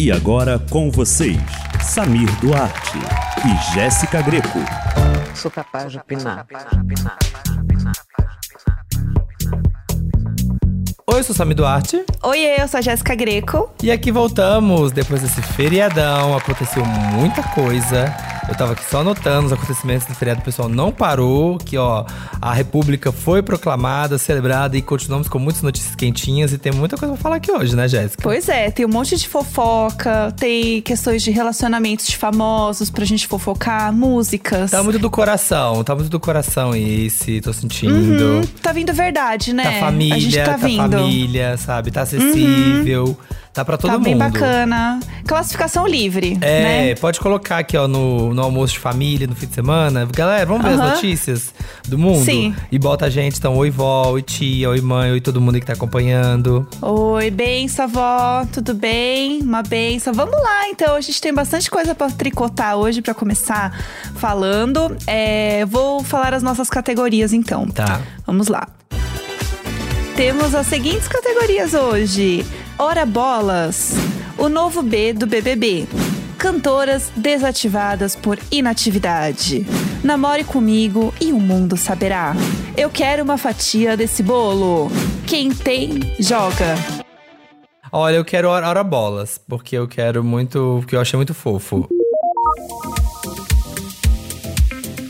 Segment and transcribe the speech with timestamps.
[0.00, 1.36] E agora com vocês,
[1.82, 2.98] Samir Duarte
[3.44, 4.60] e Jéssica Greco.
[5.34, 6.46] Sou capaz de opinar.
[11.04, 12.04] Oi, eu sou Samir Duarte.
[12.22, 13.70] Oi, eu sou a Jéssica Greco.
[13.82, 14.92] E aqui voltamos.
[14.92, 18.04] Depois desse feriadão, aconteceu muita coisa.
[18.48, 22.06] Eu tava aqui só anotando os acontecimentos do feriado, o pessoal não parou, que ó,
[22.40, 27.12] a República foi proclamada, celebrada e continuamos com muitas notícias quentinhas e tem muita coisa
[27.12, 28.22] pra falar aqui hoje, né, Jéssica?
[28.22, 33.26] Pois é, tem um monte de fofoca, tem questões de relacionamentos de famosos pra gente
[33.26, 34.70] fofocar, músicas.
[34.70, 37.92] Tá muito do coração, tá muito do coração esse, tô sentindo.
[37.92, 39.64] Uhum, tá vindo verdade, né?
[39.64, 40.78] Tá família, a gente tá, tá vindo.
[40.78, 41.90] família, sabe?
[41.90, 43.04] Tá acessível.
[43.04, 43.16] Uhum.
[43.58, 44.04] Tá pra todo tá mundo.
[44.04, 45.00] bem bacana.
[45.26, 46.94] Classificação livre, É, né?
[46.94, 50.06] pode colocar aqui, ó, no, no almoço de família, no fim de semana.
[50.14, 50.84] Galera, vamos ver Aham.
[50.84, 51.52] as notícias
[51.88, 52.24] do mundo?
[52.24, 52.54] Sim.
[52.70, 55.66] E bota a gente, então, oi vó, oi tia, oi mãe, oi todo mundo que
[55.66, 56.68] tá acompanhando.
[56.80, 59.40] Oi, benção, avó, tudo bem?
[59.42, 60.14] Uma benção.
[60.14, 60.94] Vamos lá, então.
[60.94, 63.76] A gente tem bastante coisa pra tricotar hoje pra começar
[64.14, 64.96] falando.
[65.04, 67.66] É, vou falar as nossas categorias, então.
[67.66, 68.02] Tá.
[68.24, 68.68] Vamos lá.
[70.14, 72.44] Temos as seguintes categorias hoje:
[72.80, 73.94] Ora Bolas,
[74.38, 75.88] o novo B do BBB,
[76.38, 79.66] cantoras desativadas por inatividade.
[80.04, 82.36] Namore comigo e o mundo saberá.
[82.76, 84.88] Eu quero uma fatia desse bolo.
[85.26, 86.76] Quem tem, joga.
[87.90, 90.76] Olha, eu quero hora bolas, porque eu quero muito.
[90.78, 91.88] Porque eu achei muito fofo.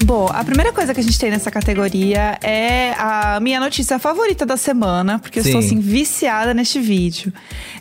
[0.09, 4.47] Bom, a primeira coisa que a gente tem nessa categoria é a minha notícia favorita
[4.47, 5.51] da semana, porque eu Sim.
[5.51, 7.31] estou assim viciada neste vídeo.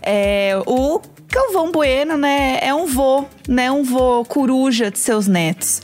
[0.03, 0.99] É o
[1.31, 2.59] Galvão Bueno, né?
[2.61, 3.71] É um vô, né?
[3.71, 5.81] Um vô coruja de seus netos.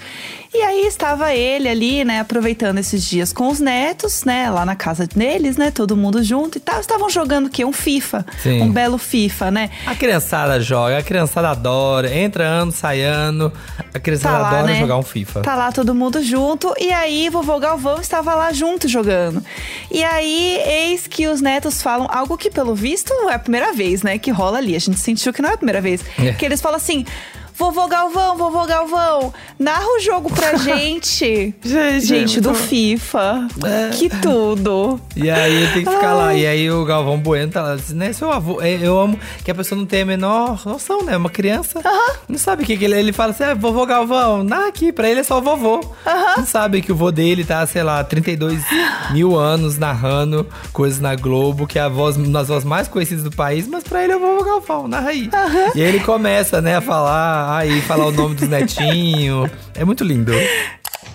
[0.53, 4.75] E aí estava ele ali, né, aproveitando esses dias com os netos, né, lá na
[4.75, 6.79] casa deles, né, todo mundo junto e tal.
[6.79, 7.65] Estavam jogando o quê?
[7.65, 8.23] Um FIFA.
[8.41, 8.61] Sim.
[8.61, 9.69] Um belo FIFA, né?
[9.87, 13.51] A criançada joga, a criançada adora, entra ano, sai ano.
[13.93, 14.79] A criançada Tá lá, adora né?
[14.79, 15.41] jogar um FIFA.
[15.41, 16.73] Tá lá todo mundo junto.
[16.79, 19.43] E aí, vovô Galvão estava lá junto jogando.
[19.91, 23.73] E aí, eis que os netos falam algo que, pelo visto, não é a primeira
[23.73, 24.17] vez, né?
[24.17, 24.75] Que rola ali.
[24.75, 26.01] A gente sentiu que não é a primeira vez.
[26.19, 26.31] É.
[26.33, 27.05] Que eles falam assim.
[27.55, 29.12] Vovô Galvão, vovô Galvão,
[29.59, 31.53] narra o jogo pra gente.
[31.99, 33.47] Gente, é do FIFA.
[33.65, 33.89] É.
[34.03, 34.99] Que tudo.
[35.15, 36.33] E aí tem que ficar lá.
[36.33, 38.11] E aí o Galvão Bueno tá lá, assim, né?
[38.11, 38.59] Seu avô.
[38.61, 41.15] é, Eu amo que a pessoa não tem a menor noção, né?
[41.15, 41.81] Uma criança
[42.27, 42.97] não sabe o que, que ele.
[42.97, 44.91] Ele fala assim: ah, vovô Galvão, dá aqui.
[44.91, 45.79] Pra ele é só o vovô.
[46.37, 48.61] Não sabe que o vô dele tá, sei lá, 32
[49.11, 53.23] mil anos narrando coisas na Globo, que é a voz, uma das vozes mais conhecidas
[53.23, 55.29] do país, mas pra ele é o vovô Galvão, narra aí.
[55.75, 59.12] E aí ele começa, né, a falar, aí falar o nome dos netinhos.
[59.75, 60.31] É muito lindo.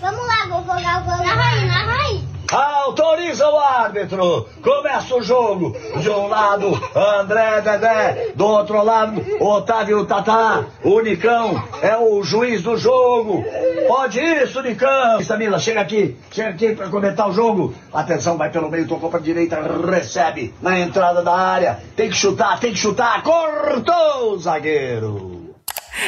[0.00, 1.18] Vamos lá, vovô Galvão.
[1.18, 2.24] Narra aí, narra aí.
[2.50, 4.48] Autoriza o árbitro.
[4.62, 5.76] Começa o jogo.
[6.00, 8.32] De um lado, André Dedé.
[8.34, 10.64] Do outro lado, Otávio Tatá.
[10.82, 13.44] O Nicão é o juiz do jogo.
[13.86, 15.22] Pode isso, Nicão.
[15.22, 16.16] Samila, chega aqui.
[16.30, 17.74] Chega aqui para comentar o jogo.
[17.92, 19.60] Atenção, vai pelo meio, tocou para direita,
[19.90, 21.80] recebe na entrada da área.
[21.94, 23.22] Tem que chutar, tem que chutar.
[23.22, 25.37] Cortou o zagueiro.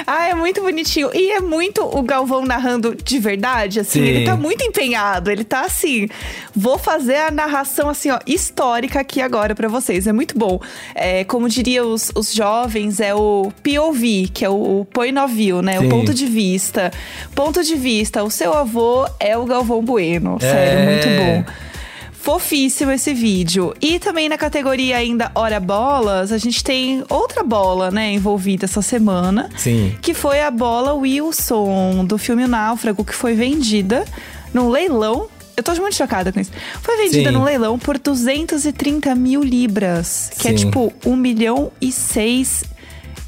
[0.07, 1.11] Ah, é muito bonitinho.
[1.15, 4.01] E é muito o Galvão narrando de verdade, assim.
[4.01, 4.07] Sim.
[4.07, 5.31] Ele tá muito empenhado.
[5.31, 6.09] Ele tá assim.
[6.55, 10.07] Vou fazer a narração, assim, ó, histórica aqui agora pra vocês.
[10.07, 10.61] É muito bom.
[10.95, 15.35] É, como diria os, os jovens, é o POV, que é o, o point of
[15.35, 15.79] view, né?
[15.79, 15.87] Sim.
[15.87, 16.91] O ponto de vista.
[17.35, 18.23] Ponto de vista.
[18.25, 20.39] O seu avô é o Galvão Bueno.
[20.41, 20.87] Sério, É.
[20.87, 21.09] muito
[21.47, 21.70] bom.
[22.23, 23.75] Fofíssimo esse vídeo.
[23.81, 28.83] E também na categoria ainda Hora Bolas, a gente tem outra bola, né, envolvida essa
[28.83, 29.49] semana.
[29.57, 29.97] Sim.
[30.03, 34.05] Que foi a bola Wilson, do filme Náufrago, que foi vendida
[34.53, 35.29] num leilão.
[35.57, 36.53] Eu tô muito chocada com isso.
[36.83, 37.37] Foi vendida Sim.
[37.37, 40.31] num leilão por 230 mil libras.
[40.39, 40.67] Que é Sim.
[40.67, 42.65] tipo 1 milhão e 6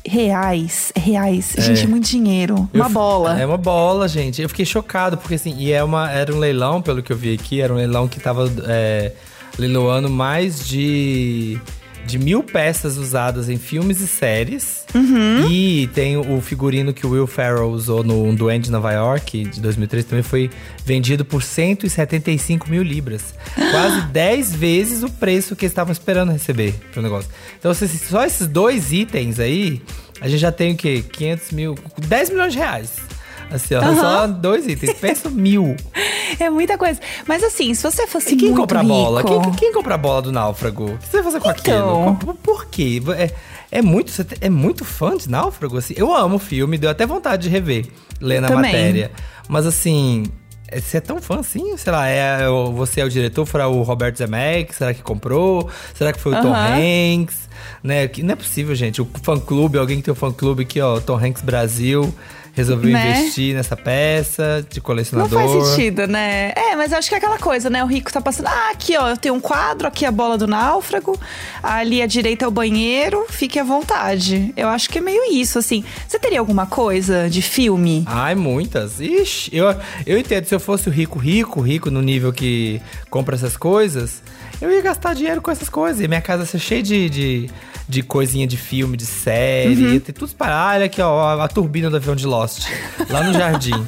[0.07, 0.93] reais.
[0.97, 1.55] Reais.
[1.59, 2.69] Gente, é muito dinheiro.
[2.73, 3.41] Eu Uma bola.
[3.41, 4.43] É uma bola, gente.
[4.43, 7.35] Eu fiquei chocado, porque assim, e é uma, era um leilão, pelo que eu vi
[7.35, 9.13] aqui, era um leilão que tava é,
[9.59, 11.59] leiloando mais de,
[12.07, 14.85] de mil peças usadas em filmes e séries.
[14.95, 15.51] Uhum.
[15.51, 19.45] E tem o figurino que o Will Ferrell usou no Um Duende de Nova York,
[19.45, 20.51] de 2003, também foi
[20.85, 23.35] vendido por 175 mil libras.
[23.71, 27.31] Quase 10 vezes o preço que eles estavam esperando receber pro negócio.
[27.59, 29.83] Então, só esses dois itens aí,
[30.21, 31.05] a gente já tem o quê?
[31.13, 31.75] 500 mil,
[32.07, 33.12] 10 milhões de reais.
[33.53, 34.95] Assim, ó, só dois itens.
[34.95, 35.77] Pensa mil.
[36.41, 36.99] É muita coisa.
[37.29, 38.93] Mas assim, se você fosse E quem compra rico...
[38.93, 39.23] bola?
[39.23, 40.87] Quem, quem compra a bola do náufrago?
[40.93, 42.09] O que você vai fazer com Então.
[42.15, 42.35] aquilo?
[42.37, 43.03] Por, quê?
[43.19, 43.31] É,
[43.71, 44.11] é muito,
[44.41, 45.77] é muito fã de náufrago?
[45.77, 45.93] Assim?
[45.95, 47.87] Eu amo o filme, deu até vontade de rever,
[48.19, 49.11] lendo a matéria.
[49.47, 50.25] Mas assim,
[50.69, 51.77] é- Você é tão fã assim?
[51.77, 54.77] Sei lá, é, o- você é o diretor, foi o Roberto Zemeckis?
[54.79, 55.69] Será que comprou?
[55.95, 56.79] Será que foi o Tom Aham.
[56.79, 57.49] Hanks?
[57.85, 58.09] Né?
[58.09, 59.03] Que não é possível, gente.
[59.03, 62.13] O fã-clube, alguém que tem um fã-clube aqui, ó, Tom Hanks Brasil,
[62.53, 63.21] resolveu Né?
[63.21, 65.31] investir nessa peça de Não colecionador.
[65.39, 66.53] faz sentido, né?
[66.55, 67.83] É, mas eu acho que é aquela coisa, né?
[67.83, 68.47] O rico tá passando.
[68.49, 71.19] Ah, aqui, ó, eu tenho um quadro, aqui a bola do náufrago,
[71.63, 74.53] ali à direita é o banheiro, fique à vontade.
[74.57, 75.85] Eu acho que é meio isso, assim.
[76.07, 78.05] Você teria alguma coisa de filme?
[78.07, 79.01] Ai, muitas.
[79.01, 79.75] Ixi, eu,
[80.07, 80.45] eu entendo.
[80.45, 84.23] Se eu fosse o rico, rico, rico no nível que compra essas coisas,
[84.61, 86.01] eu ia gastar dinheiro com essas coisas.
[86.03, 87.51] E minha casa ia ser cheia de, de,
[87.89, 89.75] de coisinha de filme, de série.
[89.85, 89.93] Uhum.
[89.95, 90.69] Ia ter tudo para.
[90.75, 92.67] Olha aqui, ó, a, turbina do avião de Lost.
[93.11, 93.73] Lá no jardim.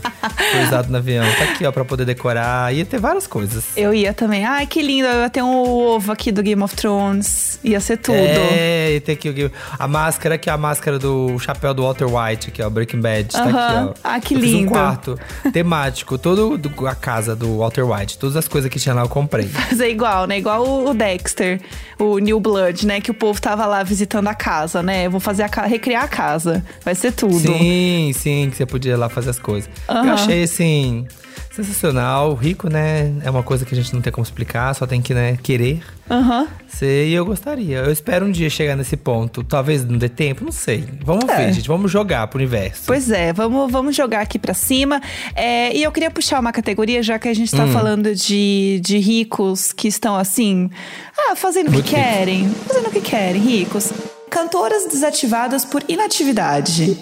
[0.53, 1.25] Foi usado no avião.
[1.39, 2.75] Tá aqui, ó, pra poder decorar.
[2.75, 3.65] Ia ter várias coisas.
[3.77, 4.45] Eu ia também.
[4.45, 7.59] Ai, que lindo, eu ia ter um ovo aqui do Game of Thrones.
[7.65, 8.17] Ia ser tudo.
[8.17, 12.49] É, e tem aqui o- a máscara, aqui a máscara do chapéu do Walter White,
[12.49, 13.29] aqui, ó, Breaking Bad.
[13.29, 13.95] Tá aqui, ó.
[14.03, 14.71] Ah, que Eu fiz um lindo.
[14.73, 15.19] quarto
[15.53, 18.19] temático, todo do- a casa do Walter White.
[18.19, 19.47] Todas as coisas que tinha lá eu comprei.
[19.47, 20.39] Fazer igual, né?
[20.39, 21.61] Igual o Dexter,
[21.99, 23.01] o New Blood, né?
[23.01, 25.07] Que o povo tava lá visitando a casa, né?
[25.07, 25.63] Eu vou fazer a ca...
[25.67, 26.65] recriar a casa.
[26.85, 27.39] Vai ser tudo.
[27.39, 29.71] Sim, sim, que você podia ir lá fazer as coisas.
[29.89, 30.15] Eu Aham.
[30.15, 31.07] achei, assim,
[31.51, 32.35] sensacional.
[32.35, 33.13] Rico, né?
[33.23, 35.83] É uma coisa que a gente não tem como explicar, só tem que, né, querer.
[36.11, 36.47] Aham.
[36.69, 37.79] Ser, e eu gostaria.
[37.79, 39.43] Eu espero um dia chegar nesse ponto.
[39.45, 40.85] Talvez não dê tempo, não sei.
[41.05, 41.37] Vamos É.
[41.47, 41.69] ver, gente.
[41.69, 42.83] Vamos jogar pro universo.
[42.87, 45.01] Pois é, vamos, vamos jogar aqui pra cima.
[45.35, 47.59] É, e eu queria puxar uma categoria, já que a gente Hum.
[47.59, 50.69] tá falando de, de ricos que estão assim,
[51.17, 51.91] ah, fazendo o que ricos.
[51.93, 52.49] querem.
[52.67, 53.93] Fazendo o que querem, ricos.
[54.31, 56.99] Cantoras desativadas por inatividade.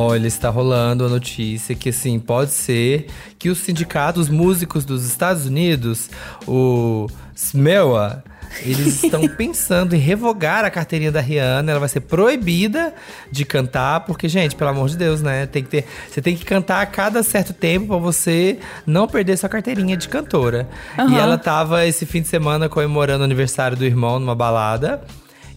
[0.00, 5.46] Olha, está rolando a notícia que, assim, pode ser que os sindicatos músicos dos Estados
[5.46, 6.08] Unidos,
[6.46, 8.22] o SMEWA,
[8.62, 11.72] eles estão pensando em revogar a carteirinha da Rihanna.
[11.72, 12.94] Ela vai ser proibida
[13.32, 15.46] de cantar, porque, gente, pelo amor de Deus, né?
[15.46, 19.36] Tem que ter, você tem que cantar a cada certo tempo pra você não perder
[19.36, 20.68] sua carteirinha de cantora.
[20.96, 21.18] E Aham.
[21.18, 25.02] ela tava esse fim de semana comemorando o aniversário do irmão numa balada.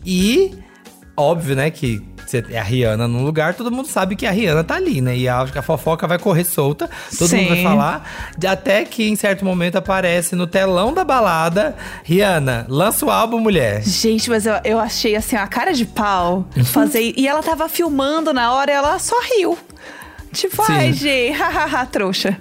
[0.03, 0.57] E
[1.15, 2.01] óbvio, né, que
[2.31, 5.17] você é a Rihanna num lugar, todo mundo sabe que a Rihanna tá ali, né?
[5.17, 7.37] E a, a fofoca vai correr solta, todo Sim.
[7.37, 8.09] mundo vai falar.
[8.47, 13.83] Até que em certo momento aparece no telão da balada: Rihanna, lança o álbum, mulher.
[13.83, 17.13] Gente, mas eu, eu achei assim, a cara de pau fazer.
[17.17, 19.57] e ela tava filmando na hora e ela só riu.
[20.31, 20.71] Tipo, Sim.
[20.73, 22.37] ai, gente, hahaha, trouxa.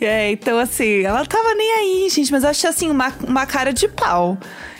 [0.00, 3.72] É, então, assim, ela tava nem aí, gente, mas eu achei assim, uma, uma cara
[3.72, 4.36] de pau.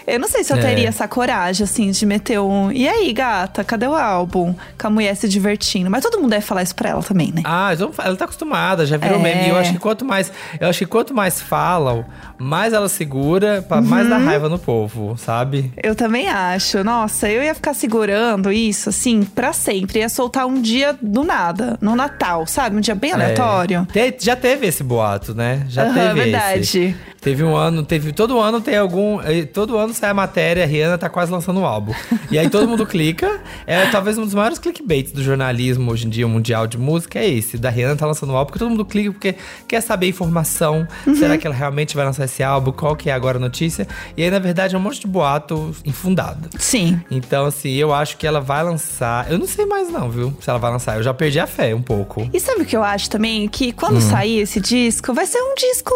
[0.07, 0.61] Eu não sei se eu É.
[0.61, 2.71] teria essa coragem, assim, de meter um.
[2.73, 4.55] E aí, gata, cadê o álbum?
[4.81, 5.91] Com a mulher se divertindo.
[5.91, 7.43] Mas todo mundo deve falar isso pra ela também, né?
[7.45, 7.73] Ah,
[8.05, 9.23] ela tá acostumada, já virou É.
[9.23, 9.47] meme.
[9.47, 10.33] E eu acho que quanto mais.
[10.61, 12.05] Eu acho que quanto mais falam,
[12.39, 14.11] mais ela segura, pra mais Uhum.
[14.11, 15.73] dar raiva no povo, sabe?
[15.83, 16.83] Eu também acho.
[16.83, 20.01] Nossa, eu ia ficar segurando isso, assim, pra sempre.
[20.01, 22.77] Ia soltar um dia do nada, no Natal, sabe?
[22.77, 23.87] Um dia bem aleatório.
[23.95, 24.11] É.
[24.11, 25.65] Te- já teve esse boato, né?
[25.69, 26.61] Já Aham, teve verdade.
[26.61, 26.97] esse.
[27.21, 28.13] Teve um ano, teve.
[28.13, 29.21] Todo ano tem algum.
[29.21, 31.93] eh, Todo ano sai a matéria, a Rihanna tá quase lançando um álbum.
[32.31, 33.41] E aí todo mundo clica.
[33.67, 37.29] É talvez um dos maiores clickbaits do jornalismo hoje em dia, mundial de música, é
[37.29, 37.57] esse.
[37.59, 39.35] Da Rihanna tá lançando um álbum, porque todo mundo clica porque
[39.69, 40.87] quer saber informação.
[41.07, 41.15] Uhum.
[41.15, 42.73] Será que ela realmente vai lançar esse álbum?
[42.73, 43.87] Qual que é agora a notícia?
[44.17, 46.49] E aí, na verdade, é um monte de boato infundado.
[46.59, 47.01] Sim.
[47.11, 49.31] Então, assim, eu acho que ela vai lançar.
[49.31, 50.37] Eu não sei mais, não, viu?
[50.41, 50.97] Se ela vai lançar.
[50.97, 52.29] Eu já perdi a fé um pouco.
[52.33, 53.49] E sabe o que eu acho também?
[53.49, 54.01] Que quando Hum.
[54.01, 55.93] sair esse disco, vai ser um disco,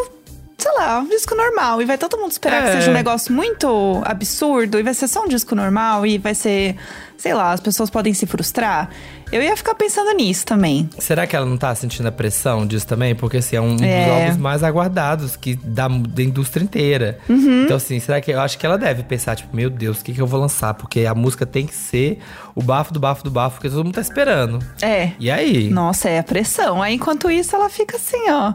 [0.58, 1.81] sei lá, um disco normal.
[1.82, 2.67] E vai todo mundo esperar É.
[2.67, 4.79] que seja um negócio muito absurdo.
[4.79, 6.06] E vai ser só um disco normal.
[6.06, 6.76] E vai ser,
[7.19, 8.88] sei lá, as pessoas podem se frustrar.
[9.33, 10.88] Eu ia ficar pensando nisso também.
[11.00, 13.12] Será que ela não tá sentindo a pressão disso também?
[13.12, 14.09] Porque assim, é um dos É.
[14.09, 17.19] álbuns mais aguardados que da, da indústria inteira.
[17.28, 17.64] Uhum.
[17.64, 20.12] Então, assim, será que eu acho que ela deve pensar, tipo, meu Deus, o que,
[20.14, 20.75] que eu vou lançar?
[20.75, 22.21] Porque a música tem que ser
[22.54, 24.61] o bafo do bafo do bafo, porque todo mundo tá esperando.
[24.81, 25.11] É.
[25.19, 25.71] E aí?
[25.71, 26.81] Nossa, é a pressão.
[26.81, 28.52] Aí enquanto isso, ela fica assim, ó.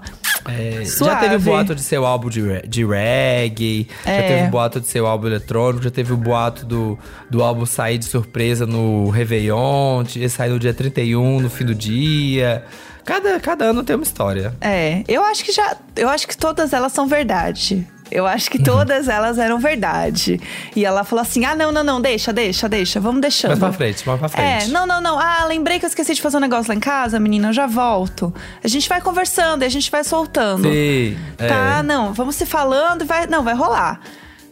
[0.47, 4.21] É, já teve o boato de ser o álbum de, de reggae, já É.
[4.27, 6.97] teve o boato de ser o álbum eletrônico, já teve o boato do,
[7.29, 12.63] do álbum sair de surpresa no Réveillon, sair no dia 31, no fim do dia.
[13.05, 14.53] Cada, cada ano tem uma história.
[14.61, 15.75] É, eu acho que já.
[15.95, 17.87] Eu acho que todas elas são verdade.
[18.11, 20.39] Eu acho que todas elas eram verdade.
[20.75, 23.51] E ela falou assim: ah, não, não, não, deixa, deixa, deixa, vamos deixando.
[23.51, 24.65] Mais pra frente, mais pra frente.
[24.65, 25.17] É, não, não, não.
[25.17, 27.67] Ah, lembrei que eu esqueci de fazer um negócio lá em casa, menina, eu já
[27.67, 28.33] volto.
[28.63, 30.63] A gente vai conversando e a gente vai soltando.
[30.69, 31.47] Sim, é.
[31.47, 33.27] Tá, não, vamos se falando e vai.
[33.27, 34.01] Não, vai rolar.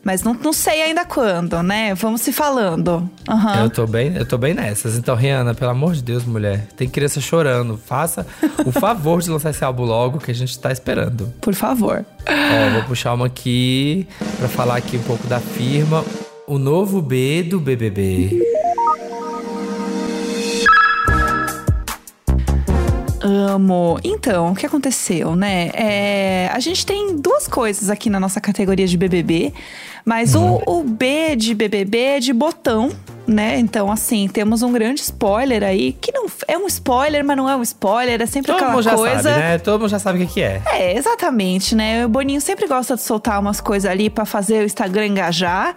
[0.04, 1.94] Mas não, não sei ainda quando, né?
[1.94, 3.10] Vamos se falando.
[3.28, 3.64] Aham.
[3.64, 4.98] Eu tô bem, eu tô bem nessas.
[4.98, 7.78] Então, Rihanna, pelo amor de Deus, mulher, tem criança chorando.
[7.78, 8.26] Faça
[8.66, 11.34] o favor de lançar esse álbum logo que a gente tá esperando.
[11.42, 12.06] Por favor.
[12.28, 16.04] Ó, vou puxar uma aqui pra falar aqui um pouco da firma.
[16.48, 18.42] O novo B do BBB.
[23.22, 24.00] Amo.
[24.04, 25.70] Então, o que aconteceu, né?
[25.74, 29.54] É, a gente tem duas coisas aqui na nossa categoria de BBB,
[30.06, 30.62] mas Uhum.
[30.66, 32.90] o, o B de BBB é de botão,
[33.30, 33.60] né?
[33.60, 37.56] Então, assim, temos um grande spoiler aí, que não é um spoiler, mas não é
[37.56, 39.22] um spoiler, é sempre Todo aquela mundo já coisa.
[39.24, 39.58] sabe, né?
[39.60, 40.62] Todo mundo já sabe o que, que é.
[40.66, 42.06] É, exatamente, né?
[42.06, 45.76] O Boninho sempre gosta de soltar umas coisas ali pra fazer o Instagram engajar.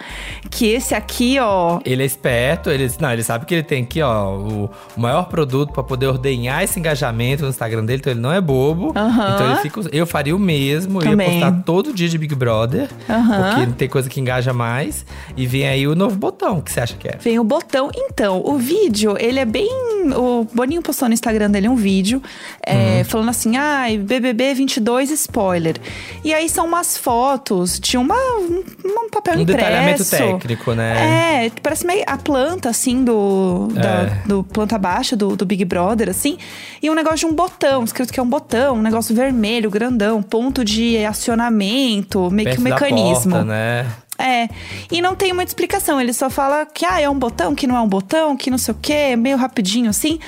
[0.51, 1.79] Que esse aqui, ó.
[1.85, 5.73] Ele é esperto, ele, não, ele sabe que ele tem aqui, ó, o, maior produto
[5.73, 8.93] pra poder ordenhar esse engajamento no Instagram dele, então ele não é bobo.
[8.97, 9.35] Aham.
[9.35, 9.81] Então ele fica.
[9.93, 13.57] Eu faria o mesmo, eu ia postar todo dia de Big Brother, Aham.
[13.57, 15.05] porque tem coisa que engaja mais.
[15.37, 17.17] E vem aí o novo botão, o que você acha que é?
[17.21, 17.91] Vem o botão.
[17.95, 19.69] Então, o vídeo, ele é bem.
[20.17, 22.21] O Boninho postou no Instagram dele um vídeo
[22.67, 23.05] é, Uhum.
[23.05, 25.77] falando assim: ai, BBB 22 spoiler.
[26.25, 29.59] E aí são umas fotos de uma, um, um papel Um impresso.
[29.59, 31.47] detalhamento técnico, né?
[31.47, 34.23] É, parece meio a planta, assim, do, da- É.
[34.27, 36.37] do planta baixa do, do Big Brother, assim.
[36.83, 40.21] E um negócio de um botão, escrito que é um botão, um negócio vermelho, grandão,
[40.23, 43.31] ponto de acionamento, meio que Perto um da mecanismo.
[43.33, 43.87] porta, né?
[44.23, 44.49] É,
[44.91, 46.01] e não tem muita explicação.
[46.01, 48.59] Ele só fala que ah, é um botão, que não é um botão, que não
[48.59, 50.19] sei o quê, meio rapidinho assim.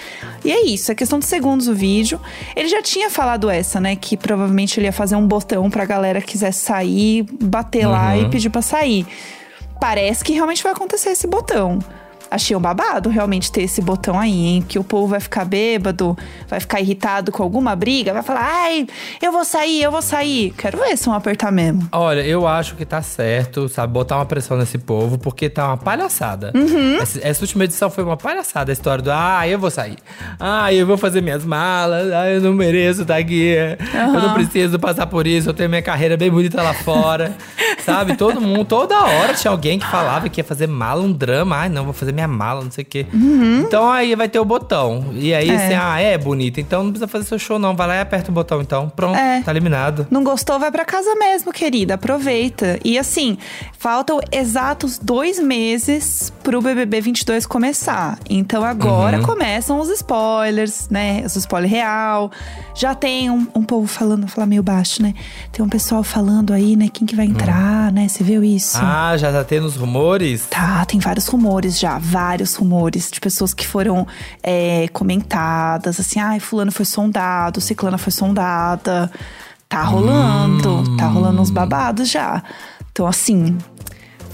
[0.44, 2.20] E é isso, é questão de segundos o vídeo.
[2.54, 3.94] Ele já tinha falado essa, né?
[3.96, 8.28] Que provavelmente ele ia fazer um botão pra galera que quisesse sair, bater lá e
[8.28, 9.06] pedir pra sair.
[9.80, 11.78] Parece que realmente vai acontecer esse botão.
[12.34, 14.64] Achei um babado realmente ter esse botão aí, hein?
[14.66, 18.88] Que o povo vai ficar bêbado, vai ficar irritado com alguma briga, vai falar, ai,
[19.22, 20.52] eu vou sair, eu vou sair.
[20.58, 21.88] Quero ver se vão apertar mesmo.
[21.92, 25.76] Olha, eu acho que tá certo, sabe, botar uma pressão nesse povo, porque tá uma
[25.76, 26.50] palhaçada.
[26.56, 26.96] Uhum.
[27.00, 29.98] Essa, essa última edição foi uma palhaçada, a história do ah, eu vou sair.
[30.40, 33.54] Ah, eu vou fazer minhas malas, ah, eu não mereço estar aqui.
[33.94, 37.32] Eu não preciso passar por isso, eu tenho minha carreira bem bonita lá fora.
[37.84, 38.16] sabe?
[38.16, 41.56] Todo mundo, toda hora tinha alguém que falava que ia fazer mala, um drama.
[41.56, 43.06] Ai, não, vou fazer minha mala, não sei o quê.
[43.66, 45.06] Então aí vai ter o botão.
[45.12, 45.54] E aí, Uhum.
[45.54, 45.64] É.
[45.66, 47.74] assim, ah, é bonita, então não precisa fazer seu show, não.
[47.76, 48.88] Vai lá e aperta o botão, então.
[48.94, 49.42] Pronto, É.
[49.42, 50.06] tá eliminado.
[50.10, 51.94] Não gostou, vai pra casa mesmo, querida.
[51.94, 52.78] Aproveita.
[52.84, 53.36] E assim,
[53.78, 58.18] faltam exatos dois meses pro BBB 22 começar.
[58.28, 61.22] Então agora começam os spoilers, né?
[61.24, 62.30] Os spoilers real.
[62.74, 65.14] Já tem um, um povo falando, falar meio baixo, né?
[65.52, 66.88] Tem um pessoal falando aí, né?
[66.92, 67.54] Quem que vai entrar,
[67.92, 68.08] né?
[68.08, 68.78] Você viu isso?
[68.80, 70.46] Ah, já tá tendo os rumores?
[70.46, 74.06] Tá, tem vários rumores já, vários rumores de pessoas que foram
[74.42, 79.10] é, comentadas, assim, ai, fulano foi sondado, ciclana foi sondada.
[79.68, 82.42] Tá rolando, tá rolando uns babados já.
[82.92, 83.58] Então, assim,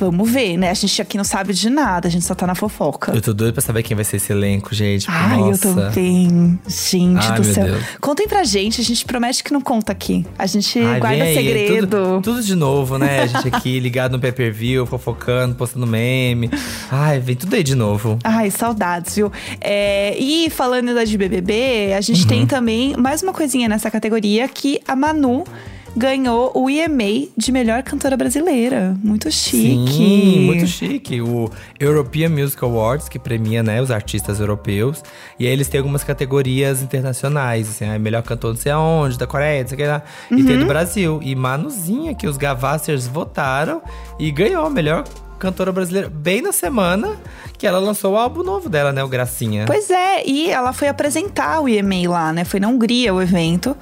[0.00, 0.71] vamos ver, né?
[0.71, 3.12] A gente aqui não sabe de nada, a gente só tá na fofoca.
[3.14, 5.07] Eu tô doido pra saber quem vai ser esse elenco, gente.
[5.09, 5.69] Ai, nossa.
[5.69, 6.59] eu também.
[6.66, 7.64] Gente Ai, do céu.
[7.66, 7.83] Deus.
[8.00, 10.25] Contem pra gente, a gente promete que não conta aqui.
[10.38, 11.87] A gente Ai, guarda aí, segredo.
[11.87, 13.21] Tudo, tudo de novo, né?
[13.21, 16.50] A gente aqui ligado no pay per view, fofocando, postando meme.
[16.90, 18.19] Ai, vem tudo aí de novo.
[18.25, 19.30] Ai, saudades, viu?
[19.61, 22.28] É, e falando da de BBB, a gente Uhum.
[22.28, 25.45] tem também mais uma coisinha nessa categoria que a Manu
[25.97, 28.97] ganhou o EMA de melhor cantora brasileira.
[29.02, 29.92] Muito chique.
[29.92, 31.20] Sim, muito chique.
[31.20, 35.02] O European Music Awards, que premia né, os artistas europeus.
[35.38, 39.26] E aí eles têm algumas categorias internacionais, assim, ah, melhor cantor não sei aonde, da
[39.26, 40.02] Coreia, não sei o que lá.
[40.30, 41.20] E tem do Brasil.
[41.23, 43.82] E Manuzinha, que os Gavassers votaram
[44.18, 45.04] e ganhou a melhor
[45.38, 47.16] cantora brasileira, bem na semana
[47.56, 49.02] que ela lançou o álbum novo dela, né?
[49.02, 49.64] O Gracinha.
[49.66, 52.44] Pois é, e ela foi apresentar o EMA lá, né?
[52.44, 53.75] Foi na Hungria o evento.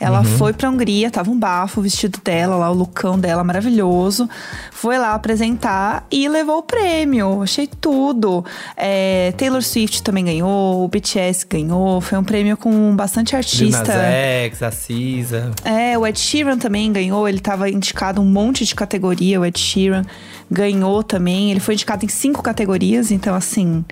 [0.00, 0.24] Ela Uhum.
[0.24, 4.28] foi pra Hungria, tava um bafo o vestido dela lá, o lookão dela maravilhoso.
[4.70, 7.42] Foi lá apresentar e levou o prêmio.
[7.42, 8.44] Achei tudo.
[8.76, 12.00] É, Taylor Swift também ganhou, o BTS ganhou.
[12.00, 13.38] Foi um prêmio com bastante Lil
[13.70, 13.92] Nas artista.
[13.92, 15.50] X, a Cisa.
[15.64, 17.28] É, o Ed Sheeran também ganhou.
[17.28, 19.40] Ele tava indicado um monte de categoria.
[19.40, 20.04] O Ed Sheeran
[20.50, 21.50] ganhou também.
[21.50, 23.84] Ele foi indicado em cinco categorias, então assim,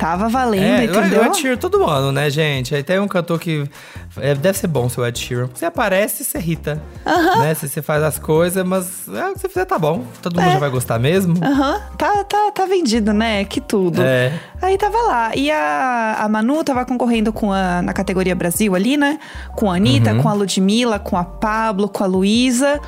[0.00, 1.22] tava valendo, É, entendeu?
[1.22, 2.74] o Ed Sheeran todo ano, né, gente?
[2.74, 3.68] Aí tem um cantor que
[4.16, 5.48] é, deve ser bom seu Ed Sheeran.
[5.54, 6.82] Você aparece, você irrita.
[7.04, 7.54] Né?
[7.54, 10.04] Você, você faz as coisas, mas é, o que você fizer tá bom.
[10.22, 10.52] Todo mundo É.
[10.54, 11.34] já vai gostar mesmo.
[11.44, 13.44] Aham, tá, tá, tá vendido, né?
[13.44, 14.00] Que tudo.
[14.02, 14.32] É.
[14.62, 15.36] Aí tava lá.
[15.36, 19.18] E a, a Manu tava concorrendo com a, na categoria Brasil ali, né?
[19.54, 20.22] Com a Anitta, Uhum.
[20.22, 22.80] com a Ludmilla, com a Pablo, com a Luísa.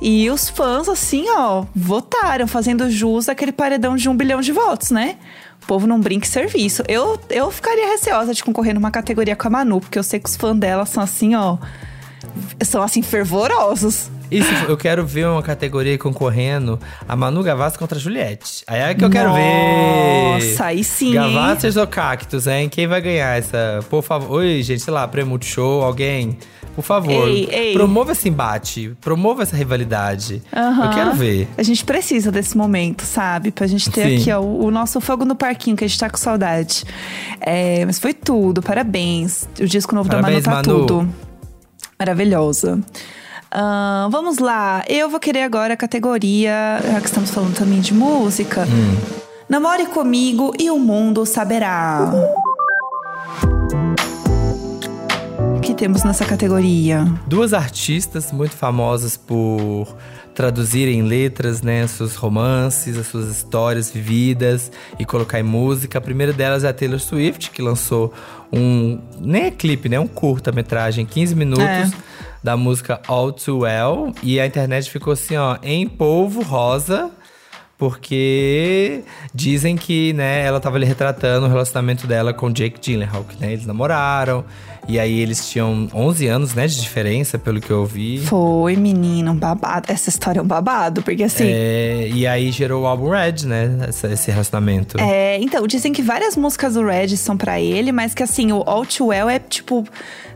[0.00, 4.90] E os fãs, assim, ó, votaram, fazendo jus àquele paredão de um bilhão de votos,
[4.92, 5.16] né?
[5.68, 6.82] Povo não brinca em serviço.
[6.88, 10.26] Eu, eu ficaria receosa de concorrer numa categoria com a Manu, porque eu sei que
[10.26, 11.58] os fãs dela são assim, ó.
[12.64, 14.10] São assim, fervorosos.
[14.30, 18.62] For- eu quero ver uma categoria concorrendo a Manu Gavassi contra a Juliette.
[18.66, 20.34] Aí é que eu quero ver.
[20.50, 21.12] Nossa, aí sim?
[21.14, 22.68] Gavassi ou Cactus, hein?
[22.68, 23.80] Quem vai ganhar essa?
[23.88, 24.38] Por favor.
[24.38, 26.36] Oi, gente, sei lá, prêmio Multishow, alguém.
[26.74, 27.72] Por favor, Ei, ei.
[27.72, 30.40] promova esse embate, promova essa rivalidade.
[30.54, 30.84] Aham.
[30.84, 31.48] Eu quero ver.
[31.58, 33.50] A gente precisa desse momento, sabe?
[33.50, 34.16] Pra gente ter Sim.
[34.20, 36.84] aqui ó, o, o nosso fogo no parquinho, que a gente tá com saudade.
[37.40, 39.48] É, mas foi tudo, parabéns.
[39.60, 40.86] O disco novo Parabéns, da Manu tá Manu.
[40.86, 41.14] tudo.
[41.98, 42.78] Maravilhosa.
[43.50, 44.84] Ahn, vamos lá.
[44.88, 48.66] Eu vou querer agora a categoria, já que estamos falando também de música.
[48.66, 48.96] Hum.
[49.48, 52.12] Namore comigo e o mundo saberá.
[55.56, 57.06] O que temos nessa categoria?
[57.26, 59.96] Duas artistas muito famosas por
[60.34, 65.98] traduzirem em letras, né, seus romances, as suas histórias vividas e colocar em música.
[65.98, 68.12] A primeira delas é a Taylor Swift, que lançou
[68.52, 71.64] um, nem é clipe, né, um curta-metragem, 15 minutos.
[71.64, 71.90] É.
[72.42, 74.12] Da música All Too Well.
[74.22, 77.10] E a internet ficou assim, ó, em polvo rosa.
[77.76, 83.40] Porque dizem que, né, ela tava ali retratando o relacionamento dela com Jake Gyllenhaal, que
[83.40, 84.44] né, eles namoraram.
[84.88, 88.20] E aí eles tinham 11 anos, né, de diferença, pelo que eu vi.
[88.24, 89.84] Foi, menino, um babado.
[89.92, 91.44] Essa história é um babado, porque assim.
[91.46, 94.98] É, e aí gerou o álbum Red, né, essa- esse relacionamento.
[94.98, 98.62] É, então, dizem que várias músicas do Red são pra ele, mas que assim, o
[98.66, 99.84] All Too Well é tipo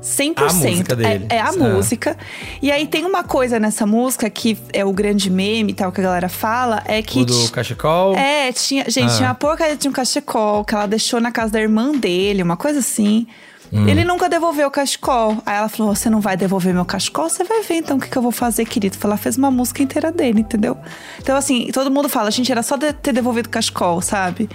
[0.03, 0.67] 100%.
[0.67, 1.27] A música dele.
[1.31, 1.53] É, é a Ah.
[1.53, 2.17] música.
[2.61, 6.01] E aí tem uma coisa nessa música que é o grande meme e tal que
[6.01, 8.15] a galera fala, é que O do cachecol.
[8.17, 9.17] É, tinha, gente, Ah.
[9.17, 12.57] tinha uma porcaria de um cachecol que ela deixou na casa da irmã dele, uma
[12.59, 13.27] coisa assim.
[13.73, 13.89] Hum.
[13.89, 15.39] Ele nunca devolveu o cachecol.
[15.47, 17.31] Aí ela falou: Você não vai devolver meu cachecol?
[17.31, 18.99] Você vai ver então o que, que eu vou fazer, querido.
[19.03, 20.77] Ela fez uma música inteira dele, entendeu?
[21.19, 24.49] Então, assim, todo mundo fala: Gente, era só de- ter devolvido o cachecol, sabe?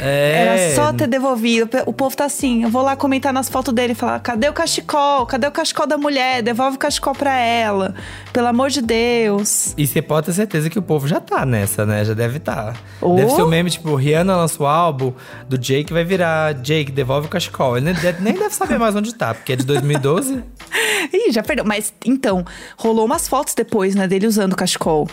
[0.00, 0.46] É.
[0.70, 1.68] Era só ter devolvido.
[1.86, 4.52] O povo tá assim: Eu vou lá comentar nas fotos dele e falar: Cadê o
[4.52, 5.24] cachecol?
[5.26, 6.42] Cadê o cachecol da mulher?
[6.42, 7.94] Devolve o cachecol pra ela.
[8.32, 9.72] Pelo amor de Deus.
[9.78, 12.04] E você pode ter certeza que o povo já tá nessa, né?
[12.04, 12.76] Já deve estar.
[13.00, 13.14] Oh.
[13.14, 15.12] Deve ser o meme, tipo, Rihanna lança o álbum
[15.48, 17.76] do Jake, vai virar Jake, devolve o cachecol.
[17.76, 20.42] Ele nem deve, nem deve saber mais onde tá, porque é de 2012.
[21.12, 21.64] Ih, já perdeu.
[21.64, 22.44] Mas então,
[22.76, 25.08] rolou umas fotos depois, né, dele usando o cachecol.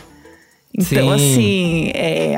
[0.73, 1.33] Então, Sim.
[1.33, 2.35] assim, é,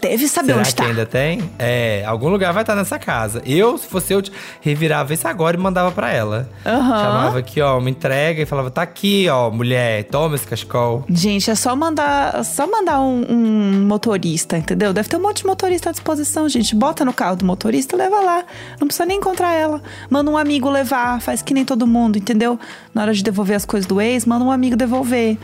[0.00, 0.84] deve saber Será onde que tá.
[0.84, 1.50] ainda tem?
[1.58, 3.42] É, algum lugar vai estar nessa casa.
[3.44, 4.22] Eu, se fosse eu,
[4.60, 6.48] revirava isso agora e mandava pra ela.
[6.64, 6.98] Aham.
[6.98, 11.04] Chamava aqui, ó, uma entrega e falava: tá aqui, ó, mulher, toma esse cachecol.
[11.08, 14.92] Gente, é só mandar, só mandar um, um motorista, entendeu?
[14.92, 16.74] Deve ter um monte de motorista à disposição, gente.
[16.74, 18.44] Bota no carro do motorista, leva lá.
[18.80, 19.82] Não precisa nem encontrar ela.
[20.10, 22.58] Manda um amigo levar, faz que nem todo mundo, entendeu?
[22.94, 25.38] Na hora de devolver as coisas do ex, manda um amigo devolver.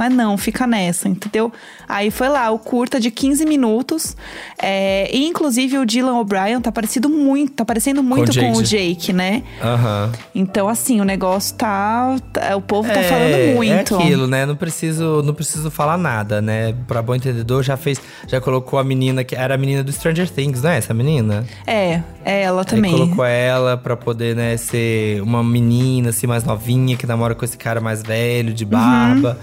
[0.00, 1.52] Mas não, fica nessa, entendeu?
[1.86, 4.16] Aí foi lá, o curta de 15 minutos.
[4.58, 8.58] É, e inclusive o Dylan O'Brien tá parecido muito, tá parecendo muito com, Jake.
[8.58, 9.42] o Jake, né?
[9.62, 10.10] Aham.
[10.34, 12.16] Então, assim, o negócio tá.
[12.32, 13.94] tá- o povo tá É, falando muito.
[13.94, 14.46] É aquilo, né?
[14.46, 16.74] Não preciso, não preciso falar nada, né?
[16.88, 18.00] Pra bom entendedor, já fez.
[18.26, 21.44] Já colocou a menina que era a menina do Stranger Things, não é essa menina?
[21.66, 22.90] É, é ela Aí também.
[22.92, 27.58] colocou ela pra poder, né, ser uma menina assim mais novinha que namora com esse
[27.58, 29.38] cara mais velho, de barba.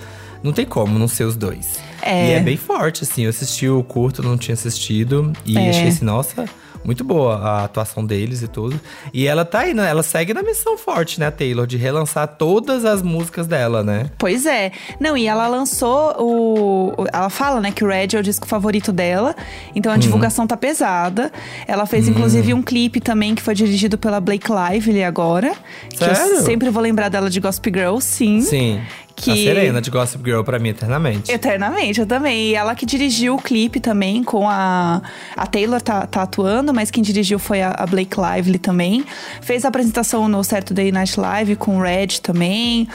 [0.47, 1.79] Não tem como não ser os dois.
[2.01, 2.29] É.
[2.29, 3.23] E é bem forte, assim.
[3.23, 5.33] Eu assisti o curto, não tinha assistido.
[5.45, 5.69] E É.
[5.69, 6.45] achei assim, nossa,
[6.85, 8.79] muito boa a atuação deles e tudo.
[9.13, 9.89] E ela tá aí, né?
[9.89, 14.09] Ela segue na missão forte, né, Taylor, de relançar todas as músicas dela, né?
[14.17, 14.71] Pois é.
[14.99, 16.93] Não, e ela lançou o.
[17.11, 19.35] Ela fala, né, que o Red é o disco favorito dela.
[19.75, 19.97] Então Uhum.
[19.97, 21.29] a divulgação tá pesada.
[21.67, 25.53] Ela fez, inclusive, um clipe também que foi dirigido pela Blake Lively agora.
[25.89, 26.41] Que eu Sério?
[26.43, 28.39] sempre vou lembrar dela de Gossip Girl, sim.
[28.41, 28.79] Sim.
[29.19, 31.31] Que- A Serena de Gossip Girl pra mim eternamente.
[31.31, 32.49] Eternamente, eu também.
[32.49, 35.01] E ela que dirigiu o clipe também com a.
[35.35, 39.03] A Taylor tá, tá atuando, mas quem dirigiu foi a, a Blake Lively também.
[39.41, 42.87] Fez a apresentação no Saturday Night Live com o Red também.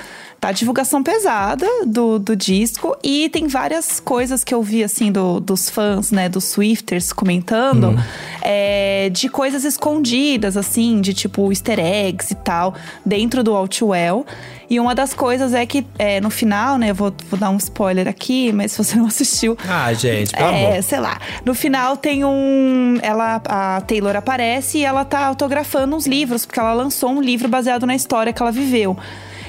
[0.42, 2.96] Tá divulgação pesada do, do disco.
[3.00, 7.94] E tem várias coisas que eu vi, assim, do- dos fãs, né, dos Swifters comentando,
[8.42, 12.74] é, de coisas escondidas, assim, de tipo easter eggs e tal,
[13.06, 14.26] dentro do Outwell.
[14.68, 17.56] E uma das coisas é que é, no final, né, eu vou, vou dar um
[17.58, 19.56] spoiler aqui, mas se você não assistiu.
[19.68, 20.82] Ah, gente, pelo É, amor.
[20.82, 21.20] sei lá.
[21.44, 22.98] No final tem um.
[23.00, 27.48] Ela, a Taylor aparece e ela tá autografando uns livros, porque ela lançou um livro
[27.48, 28.96] baseado na história que ela viveu.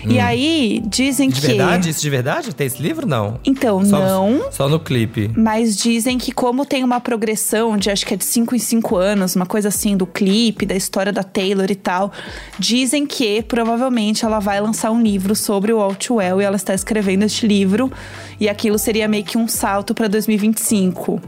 [0.08, 1.32] E aí, dizem Hum.
[1.32, 1.48] De que.
[1.48, 1.89] verdade?
[1.89, 2.54] Isso de verdade?
[2.56, 3.08] Tem esse livro?
[3.08, 3.39] Não.
[3.46, 4.52] Então, Só- não.
[4.52, 5.32] Só no clipe.
[5.36, 8.96] Mas dizem que como tem uma progressão de acho que é de 5 em 5
[8.98, 12.12] anos, uma coisa assim do clipe, da história da Taylor e tal,
[12.60, 17.24] dizem que provavelmente ela vai lançar um livro sobre o Outwell e ela está escrevendo
[17.24, 17.92] este livro
[18.39, 21.22] e aquilo seria meio que um salto para 2025.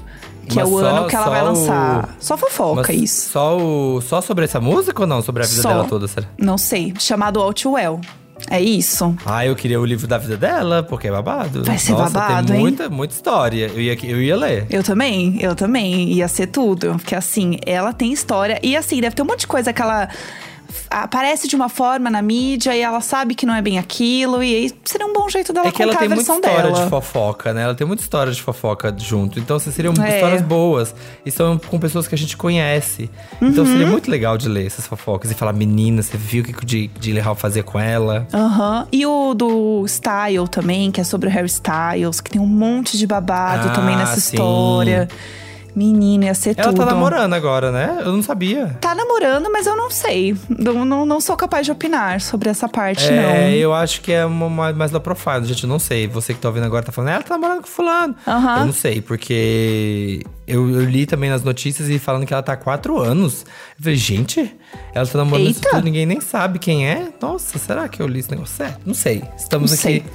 [0.47, 2.15] Que é Mas o só- ano que ela vai só o- lançar.
[2.19, 3.29] Só fofoca Mas isso.
[3.31, 5.19] Só, o, só sobre essa música ou não?
[5.21, 5.69] Sobre a vida Só.
[5.69, 6.27] dela toda, será?
[6.37, 6.93] Não sei.
[6.99, 7.99] Chamado Outwell.
[8.49, 9.15] É isso.
[9.25, 11.63] Ah, eu queria o livro da vida dela, porque é babado.
[11.63, 12.61] Vai ser Nossa, babado, tem hein?
[12.61, 13.71] muita, muita história.
[13.73, 14.67] Eu ia, eu ia ler.
[14.69, 16.11] Eu também, eu também.
[16.11, 16.91] Ia ser tudo.
[16.91, 18.59] Porque assim, ela tem história.
[18.61, 20.09] E assim, deve ter um monte de coisa que ela
[20.89, 24.43] aparece de uma forma na mídia e ela sabe que não é bem aquilo.
[24.43, 26.83] E aí seria um bom jeito dela É que ela tem a muita história dela.
[26.83, 27.63] de fofoca, né?
[27.63, 29.39] Ela tem muita história de fofoca junto.
[29.39, 30.15] Então, assim, seriam É.
[30.15, 30.95] histórias boas.
[31.25, 33.09] E são com pessoas que a gente conhece.
[33.41, 33.71] Então, Uhum.
[33.71, 35.31] seria muito legal de ler essas fofocas.
[35.31, 38.27] E falar, menina, você viu o que o Di- Gyllenhaal fazia com ela?
[38.33, 38.87] Aham.
[38.91, 42.97] E o do Style também, que é sobre o Harry Styles, que tem um monte
[42.97, 44.35] de babado Ah, também nessa sim.
[44.35, 45.07] história.
[45.75, 46.85] Menina, ia ser Ela tudo.
[46.85, 47.97] tá namorando agora, né?
[48.05, 48.77] Eu não sabia.
[48.79, 50.35] Tá namorando, mas eu não sei.
[50.49, 53.11] Não, não, não sou capaz de opinar sobre essa parte, É,
[53.49, 53.49] não.
[53.51, 56.07] eu acho que é uma, uma- mais low profile, gente, eu não sei.
[56.07, 58.15] Você que tá ouvindo agora tá falando, ela tá namorando com fulano.
[58.25, 58.59] Aham.
[58.59, 62.53] Eu não sei, porque eu, eu li também nas notícias e falando que ela tá
[62.53, 63.41] há quatro anos.
[63.77, 64.55] Eu falei, gente,
[64.93, 65.69] ela tá namorando isso Eita.
[65.71, 67.09] tudo, ninguém nem sabe quem é.
[67.21, 68.79] Nossa, será que eu li esse negócio certo?
[68.85, 69.23] Não sei.
[69.37, 70.05] Estamos Não aqui sei.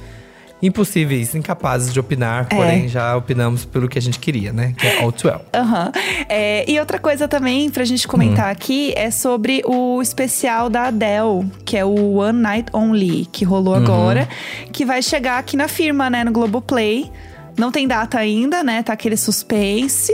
[0.61, 2.55] Impossíveis, incapazes de opinar, É.
[2.55, 4.73] porém já opinamos pelo que a gente queria, né?
[4.77, 5.41] Que é all to well.
[5.53, 5.91] Aham.
[6.29, 8.51] É, e outra coisa também pra gente comentar Hum.
[8.51, 13.75] aqui é sobre o especial da Adele, que é o One Night Only, que rolou
[13.75, 13.83] Uhum.
[13.83, 14.29] agora,
[14.71, 17.11] que vai chegar aqui na firma, né, no Globoplay.
[17.57, 18.81] Não tem data ainda, né?
[18.81, 20.13] Tá aquele suspense.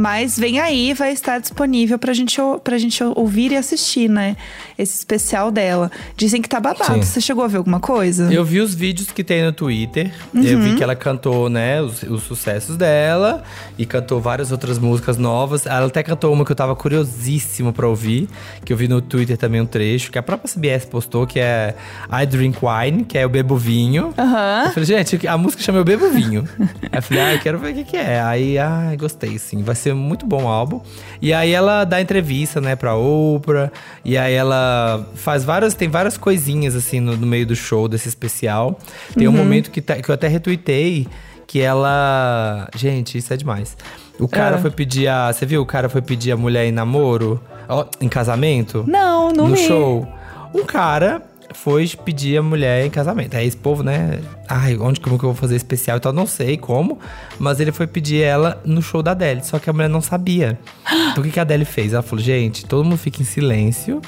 [0.00, 4.36] Mas vem aí, vai estar disponível pra gente, pra gente ouvir e assistir, né?
[4.78, 5.90] Esse especial dela.
[6.16, 6.94] Dizem que tá babado.
[6.94, 7.02] Sim.
[7.02, 8.32] Você chegou a ver alguma coisa?
[8.32, 10.12] Eu vi os vídeos que tem no Twitter.
[10.32, 10.62] Eu Uhum.
[10.62, 13.42] vi que ela cantou, né, os, os sucessos dela.
[13.76, 15.66] E cantou várias outras músicas novas.
[15.66, 18.28] Ela até cantou uma que eu tava curiosíssimo pra ouvir.
[18.64, 20.12] Que eu vi no Twitter também um trecho.
[20.12, 21.74] Que a própria CBS postou, que é
[22.12, 24.14] I Drink Wine, que é Eu Bebo Vinho.
[24.16, 24.62] Aham.
[24.66, 26.48] Eu falei, gente, a música chama Eu Bebo Vinho.
[26.82, 28.20] aí eu falei, ah, eu quero ver o que, que é.
[28.22, 29.64] Aí, ai, gostei, sim.
[29.64, 30.80] Vai ser muito bom o álbum.
[31.20, 33.70] E aí ela dá entrevista, né, pra Oprah.
[34.04, 38.08] E aí ela faz várias, tem várias coisinhas, assim, no, no meio do show desse
[38.08, 38.78] especial.
[39.16, 41.06] Tem um momento que, tá- que eu até retuitei,
[41.46, 42.68] que ela...
[42.76, 43.76] Gente, isso é demais.
[44.18, 44.58] O cara Ah.
[44.58, 45.32] foi pedir a...
[45.32, 45.62] Você viu?
[45.62, 49.66] O cara foi pedir a mulher em namoro, ó, em casamento Não, não no vi.
[49.66, 50.06] show.
[50.54, 51.22] Um cara
[51.54, 53.36] foi pedir a mulher em casamento.
[53.36, 54.20] Aí esse povo, né?
[54.48, 56.12] Ai, onde como que eu vou fazer especial e tal?
[56.12, 56.98] Não sei como.
[57.38, 59.42] Mas ele foi pedir ela no show da Adele.
[59.44, 60.58] Só que a mulher não sabia.
[61.10, 61.92] Então o que, que a Adele fez?
[61.92, 64.00] Ela falou, gente, todo mundo fica em silêncio.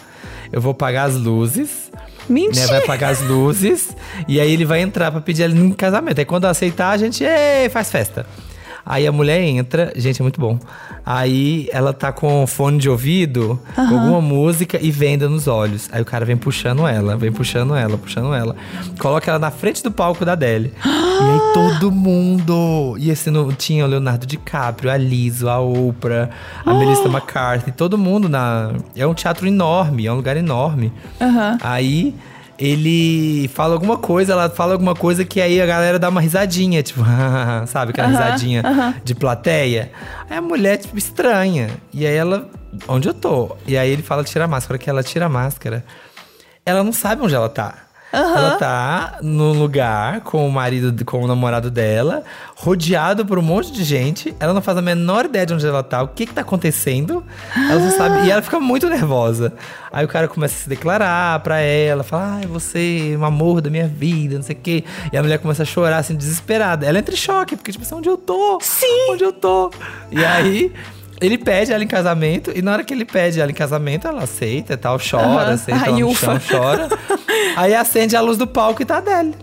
[0.53, 1.91] Eu vou apagar as luzes.
[1.93, 2.67] Né, Mentira!
[2.69, 3.97] vai apagar as luzes.
[4.29, 6.19] e aí ele vai entrar pra pedir ela em casamento.
[6.19, 8.27] Aí quando aceitar, a gente "Ê, faz festa.
[8.85, 10.59] Aí a mulher entra, gente, é muito bom.
[11.05, 15.89] Aí ela tá com fone de ouvido, com alguma música e venda nos olhos.
[15.93, 18.55] Aí o cara vem puxando ela, vem puxando ela, puxando ela.
[18.99, 20.73] Coloca ela na frente do palco da Adele.
[20.85, 22.97] e aí todo mundo.
[22.99, 26.31] E assim, não, tinha o Leonardo DiCaprio, a Liso, a Oprah,
[26.65, 28.73] a Melissa McCarthy, todo mundo na.
[28.95, 30.93] É um teatro enorme, é um lugar enorme.
[31.21, 31.59] Aham.
[31.63, 32.15] Aí
[32.61, 36.83] ele fala alguma coisa, ela fala alguma coisa que aí a galera dá uma risadinha,
[36.83, 37.01] tipo,
[37.67, 38.95] sabe, aquela Aham, risadinha aham.
[39.03, 39.91] de plateia.
[40.29, 41.71] Aí a mulher, tipo, estranha.
[41.93, 42.49] E aí ela,
[42.87, 43.57] onde eu tô?
[43.67, 45.83] E aí ele fala tira a máscara, que ela tira a máscara.
[46.67, 47.75] Ela não sabe onde ela tá.
[48.13, 52.25] Ela tá no lugar com o marido, com o namorado dela,
[52.57, 54.35] rodeado por um monte de gente.
[54.41, 57.25] Ela não faz a menor ideia de onde ela tá, o que que tá acontecendo.
[57.55, 58.27] Ela não sabe.
[58.27, 59.53] E ela fica muito nervosa.
[59.93, 63.61] Aí o cara começa a se declarar pra ela, fala: Ai, você é o amor
[63.61, 64.85] da minha vida, não sei o quê.
[65.13, 66.87] E a mulher começa a chorar, assim, desesperada.
[66.87, 68.59] Ela entra em choque, porque, tipo assim, onde eu tô?
[68.61, 69.11] Sim!
[69.11, 69.71] Onde eu tô?
[70.11, 70.73] E aí.
[71.21, 74.23] Ele pede ela em casamento, e na hora que ele pede ela em casamento, ela
[74.25, 75.57] aceita e tal, chora, Aham.
[75.57, 76.89] senta Ai, no chão, chora.
[77.57, 79.35] Aí acende a luz do palco e tá a Adele.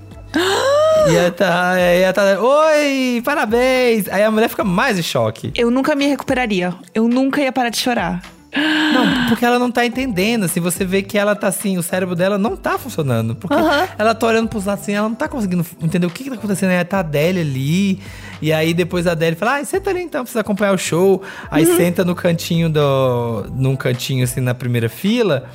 [1.10, 4.08] e aí tá, aí ela tá, oi, parabéns.
[4.10, 5.52] Aí a mulher fica mais em choque.
[5.56, 6.74] Eu nunca me recuperaria.
[6.94, 8.22] Eu nunca ia parar de chorar.
[8.56, 12.16] Não, porque ela não tá entendendo, assim, você vê que ela tá assim, o cérebro
[12.16, 13.36] dela não tá funcionando.
[13.36, 13.88] Porque Aham.
[13.98, 16.36] ela tá olhando pros lados assim, ela não tá conseguindo entender o que que tá
[16.36, 16.72] acontecendo.
[16.72, 18.00] Aí tá a Adele ali,
[18.42, 21.22] e aí depois a Adele fala, ai, senta ali então, precisa acompanhar o show.
[21.52, 23.46] Aí senta no cantinho do...
[23.54, 25.50] num cantinho assim, na primeira fila.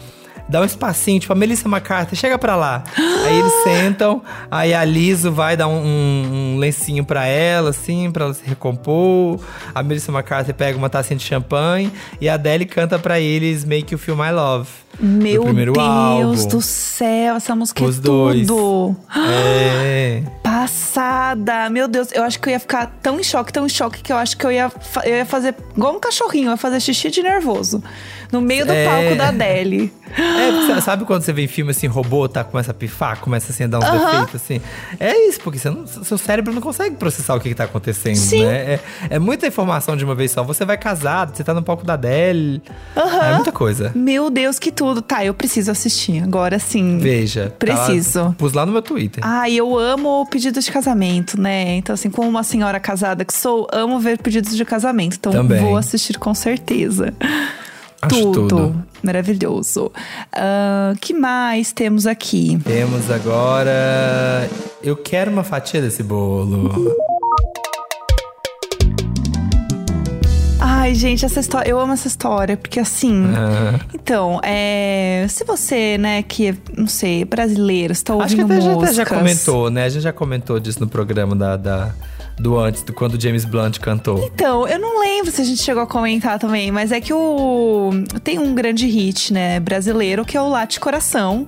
[0.49, 2.85] Dá um espacinho, tipo, a Melissa McCarthy, chega pra lá.
[2.97, 8.11] aí eles sentam, aí a Liso vai dar um, um- um lencinho pra ela, assim,
[8.11, 9.41] pra ela se recompor.
[9.75, 13.95] A Melissa McCarthy pega uma tacinha de champanhe e a Adele canta pra eles Make
[13.95, 14.69] You Feel My Love.
[15.01, 16.49] Meu Deus álbum.
[16.49, 18.47] do céu, essa música Os é dois.
[18.47, 18.95] tudo.
[19.17, 20.23] É.
[20.43, 21.71] Passada!
[21.71, 24.13] Meu Deus, eu acho que eu ia ficar tão em choque, tão em choque, que
[24.13, 24.71] eu acho que eu ia,
[25.05, 27.83] eu ia fazer igual um cachorrinho, eu ia fazer xixi de nervoso.
[28.33, 28.85] No meio do É.
[28.87, 29.93] palco da Adele.
[30.19, 33.65] É, sabe quando você vê em filme assim, robô tá, começa a pifar, começa assim
[33.65, 34.11] a dar uns Aham.
[34.11, 34.61] defeitos assim?
[35.01, 38.45] É isso, porque não- seu cérebro não consegue processar o que, que tá acontecendo, Sim.
[38.45, 38.75] né?
[38.75, 40.43] É, é muita informação de uma vez só.
[40.43, 42.63] Você vai casado, você tá no palco da Adele.
[42.97, 43.23] Aham.
[43.27, 43.93] É muita coisa.
[43.95, 45.01] Meu Deus, que tudo.
[45.03, 46.23] Tá, eu preciso assistir.
[46.23, 46.99] Agora sim.
[46.99, 47.53] Veja.
[47.59, 48.35] tá lá- Preciso.
[48.39, 49.23] pus lá no meu Twitter.
[49.27, 51.77] Ai, eu amo pedidos de casamento, né?
[51.77, 55.17] Então, assim, como uma senhora casada que sou, amo ver pedidos de casamento.
[55.19, 55.61] Então, Também.
[55.61, 57.15] vou assistir com certeza.
[58.03, 58.83] Acho tudo.
[59.03, 59.93] Maravilhoso.
[60.33, 62.59] Ah, que mais temos aqui?
[62.65, 64.49] Temos agora.
[64.83, 66.97] Eu quero uma fatia desse bolo.
[70.61, 73.25] Ai, gente, essa história, eu amo essa história, porque assim.
[73.37, 73.79] Ah.
[73.95, 78.65] Então, é, se você, né, que é, não sei, brasileiro, está Acho que ouvindo até
[78.65, 79.85] já, até já comentou, né?
[79.85, 81.95] A gente já comentou disso no programa da, da-
[82.39, 84.19] do antes, do quando o James Blunt cantou.
[84.35, 87.91] Então, eu não lembro se a gente chegou a comentar também, mas é que o
[88.25, 91.47] tem um grande hit, né, brasileiro, que é o Late Coração,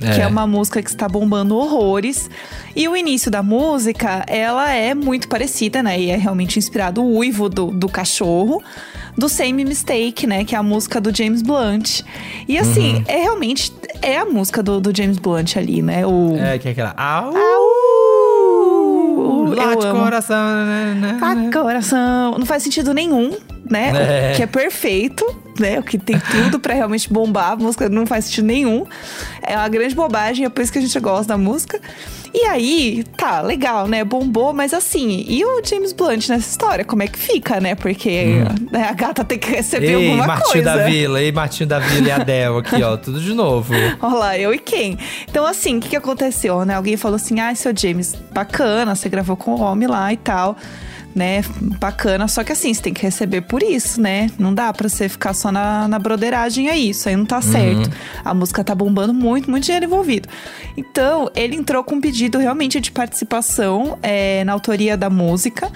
[0.00, 0.22] que É.
[0.22, 2.28] é uma música que está bombando horrores.
[2.74, 7.18] E o início da música, ela é muito parecida, né, e é realmente inspirado o
[7.18, 8.62] uivo do, do cachorro.
[9.16, 10.42] Do Same Mistake, né?
[10.42, 12.00] Que é a música do James Blunt.
[12.48, 13.04] E assim, Uhum.
[13.06, 16.06] é realmente é a música do, do James Blunt ali, né?
[16.06, 16.34] O.
[16.38, 16.94] É, que é aquela.
[16.96, 17.26] Au!
[17.36, 17.81] Au!
[19.46, 20.00] Lá Eu de amo.
[20.00, 20.36] coração.
[20.64, 21.50] né, né, né.
[21.52, 22.36] coração.
[22.38, 23.32] Não faz sentido nenhum,
[23.70, 24.30] né?
[24.30, 24.32] É.
[24.36, 25.24] Que é perfeito,
[25.58, 25.78] né?
[25.78, 27.52] O que tem tudo pra realmente bombar.
[27.52, 28.84] A música não faz sentido nenhum.
[29.42, 31.80] É uma grande bobagem, é por isso que a gente gosta da música.
[32.34, 34.02] E aí, tá, legal, né?
[34.04, 36.82] Bombou, mas assim, e o James Blunt nessa história?
[36.82, 37.74] Como é que fica, né?
[37.74, 40.78] Porque né, a gata tem que receber Ei, alguma Martinho coisa.
[40.78, 43.74] da Vila, ei, Martinho da Vila e Adel aqui, ó, tudo de novo.
[44.00, 44.98] Olha lá, eu e quem?
[45.28, 46.74] Então, assim, o que, que aconteceu, né?
[46.74, 50.56] Alguém falou assim: ah, seu James, bacana, você gravou com o homem lá e tal.
[51.14, 51.42] Né,
[51.78, 54.30] bacana, só que assim, você tem que receber por isso, né?
[54.38, 57.90] Não dá pra você ficar só na, na broderagem aí, isso aí não tá certo.
[58.24, 60.26] A música tá bombando muito, muito dinheiro envolvido.
[60.74, 65.70] Então, ele entrou com um pedido realmente de participação é, na autoria da música,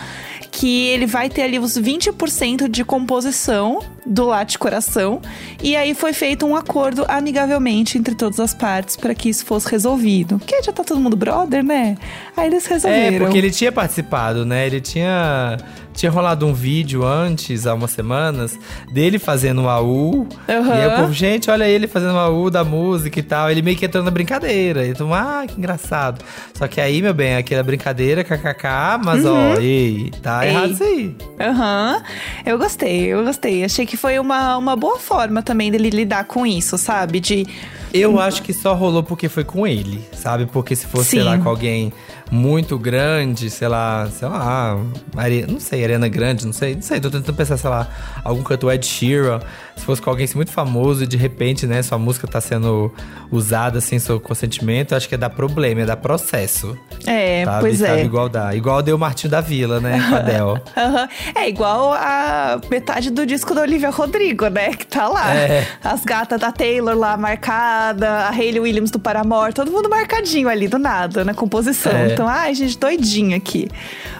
[0.50, 5.20] que ele vai ter ali os 20% de composição do Late Coração.
[5.62, 9.68] E aí foi feito um acordo amigavelmente entre todas as partes para que isso fosse
[9.68, 10.38] resolvido.
[10.38, 11.96] Porque já tá todo mundo brother, né?
[12.36, 13.18] Aí eles É, resolveram.
[13.18, 14.66] porque ele tinha participado, né?
[14.66, 15.56] Ele tinha,
[15.96, 18.56] tinha rolado um vídeo antes, há umas semanas,
[18.92, 20.28] dele fazendo um AU.
[20.48, 20.68] Aham.
[20.76, 23.50] E aí o povo, gente, olha ele fazendo um AU da música e tal.
[23.50, 24.86] Ele meio que entrou na brincadeira.
[24.86, 26.22] Então, ah, que engraçado.
[26.54, 30.42] Só que aí, meu bem, aquela brincadeira, kkk, mas ó, ei, tá Uhum.
[30.42, 30.48] Ei.
[30.50, 31.16] errado isso aí.
[31.40, 32.02] Aham.
[32.44, 33.64] Eu gostei, eu gostei.
[33.64, 37.20] Achei que foi uma, uma boa forma também dele lidar com isso, sabe?
[37.20, 37.46] De.
[37.94, 40.44] Eu acho que só rolou porque foi com ele, sabe?
[40.44, 41.24] Porque se fosse, sei Sim.
[41.26, 41.90] lá, com alguém
[42.30, 44.76] muito grande, sei lá, sei lá,
[45.16, 47.88] Are- não sei, Arena Grande, não sei, não sei, tô tentando pensar, sei lá,
[48.24, 49.40] algum cantor Ed Sheeran,
[49.76, 52.92] se fosse com alguém assim, muito famoso e de repente, né, sua música tá sendo
[53.30, 56.76] usada sem seu consentimento, eu acho que ia dar problema, ia dar processo.
[57.06, 57.60] É, sabe?
[57.60, 58.00] pois sabe?
[58.00, 58.04] é.
[58.04, 58.54] Igual dá.
[58.54, 60.58] Igual deu o Martinho da Vila, né, com a Del.
[60.76, 61.08] Aham.
[61.34, 64.70] É igual a metade do disco da Olivia Rodrigo, né?
[64.70, 65.34] Que tá lá.
[65.34, 65.66] É.
[65.84, 70.68] As gatas da Taylor lá marcada, a Hayley Williams do Paramore, todo mundo marcadinho ali
[70.68, 71.92] do nada, na composição.
[71.92, 72.12] É.
[72.12, 73.68] Então, ai, gente, doidinha aqui.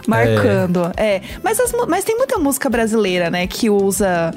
[0.05, 0.91] Marcando.
[0.95, 1.21] É.
[1.43, 3.47] Mas, as mas tem muita música brasileira, né?
[3.47, 4.33] Que usa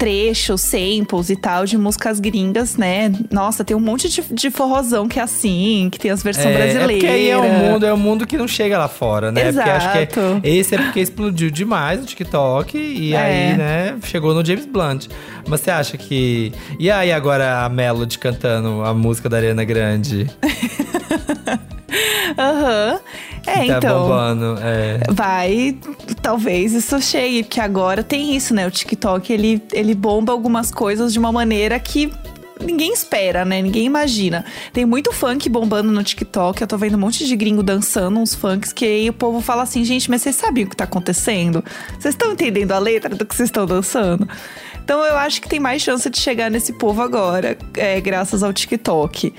[0.00, 3.12] trechos, samples e tal de músicas gringas, né?
[3.30, 6.50] Nossa, tem um monte de, de forrozão que é assim, que tem as versões É,
[6.52, 6.92] é brasileiras.
[6.94, 9.52] porque aí é um mundo, é um mundo que não chega lá fora, né?
[9.52, 10.40] Porque acho que Exato.
[10.42, 13.18] esse é porque explodiu demais no TikTok e É.
[13.18, 15.06] aí, né, chegou no James Blunt.
[15.46, 16.50] Mas você acha que.
[16.78, 20.26] E aí agora a Melody cantando a música da Ariana Grande?
[22.38, 23.00] Aham.
[23.46, 24.02] É, que tá então.
[24.02, 24.58] bombando.
[24.62, 25.00] É.
[25.10, 25.76] Vai,
[26.22, 28.66] talvez isso chegue, porque agora tem isso, né?
[28.66, 32.12] O TikTok, ele, ele bomba algumas coisas de uma maneira que
[32.60, 33.62] ninguém espera, né?
[33.62, 34.44] Ninguém imagina.
[34.72, 38.34] Tem muito funk bombando no TikTok, eu tô vendo um monte de gringo dançando uns
[38.34, 41.64] funks que aí o povo fala assim, gente, mas vocês sabem o que tá acontecendo?
[41.98, 44.28] Vocês estão entendendo a letra do que vocês estão dançando?
[44.84, 48.52] Então eu acho que tem mais chance de chegar nesse povo agora, é, graças ao
[48.52, 49.32] TikTok.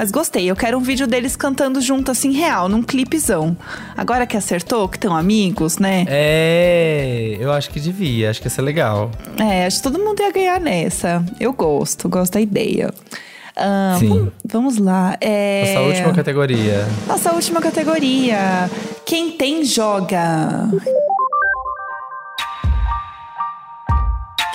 [0.00, 3.54] Mas gostei, eu quero um vídeo deles cantando junto, assim, real, num clipezão.
[3.94, 6.06] Agora que acertou, que estão amigos, né?
[6.08, 9.10] É, eu acho que devia, acho que ia ser legal.
[9.38, 11.22] É, acho que todo mundo ia ganhar nessa.
[11.38, 12.94] Eu gosto, gosto da ideia.
[13.54, 14.08] Ah, Sim.
[14.08, 15.18] vamos, vamos lá.
[15.20, 15.74] É...
[15.74, 16.88] Nossa última categoria.
[17.06, 18.70] Nossa última categoria.
[19.04, 20.66] Quem tem, joga.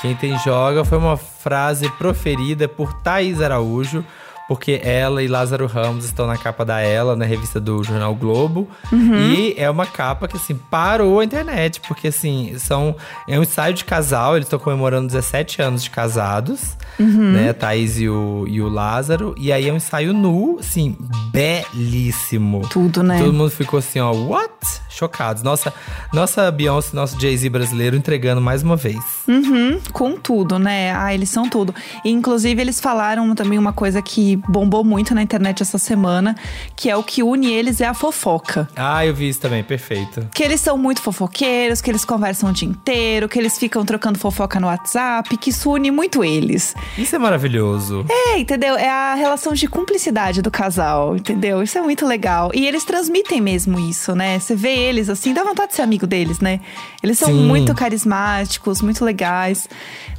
[0.02, 4.04] Quem tem joga foi uma frase proferida por Thaís Araújo,
[4.48, 8.68] porque ela e Lázaro Ramos estão na capa da Ela, na revista do Jornal Globo.
[8.92, 9.16] Uhum.
[9.32, 12.96] E é uma capa que, assim, parou a internet, porque, assim, são,
[13.28, 17.32] é um ensaio de casal, eles estão comemorando 17 anos de casados, Uhum.
[17.34, 17.52] né?
[17.54, 19.36] Thaís e o, e o Lázaro.
[19.38, 20.96] E aí é um ensaio nu, assim,
[21.32, 22.62] belíssimo.
[22.70, 23.20] Tudo, né?
[23.20, 24.54] Todo mundo ficou assim, ó, what?
[24.90, 25.44] Chocados.
[25.44, 25.74] Nossa,
[26.14, 29.04] nossa Beyoncé, nosso Jay-Z brasileiro entregando mais uma vez.
[29.28, 30.94] Uhum, com tudo, né?
[30.96, 31.76] Ah, eles são tudo.
[32.06, 36.36] E, inclusive, eles falaram também uma coisa que bombou muito na internet essa semana,
[36.76, 38.68] que é o que une eles é a fofoca.
[38.76, 40.28] Ah, eu vi isso também, perfeito.
[40.34, 44.20] Que eles são muito fofoqueiros, que eles conversam o dia inteiro, que eles ficam trocando
[44.20, 46.76] fofoca no WhatsApp, que isso une muito eles.
[46.98, 48.06] Isso é maravilhoso.
[48.10, 48.76] É, entendeu?
[48.76, 51.62] É a relação de cumplicidade do casal, entendeu?
[51.62, 52.52] Isso é muito legal.
[52.54, 54.40] E eles transmitem mesmo isso, né?
[54.40, 56.60] Você vê eles assim, dá vontade de ser amigo deles, né?
[57.02, 57.46] Eles são Sim.
[57.48, 59.68] muito carismáticos, muito legais.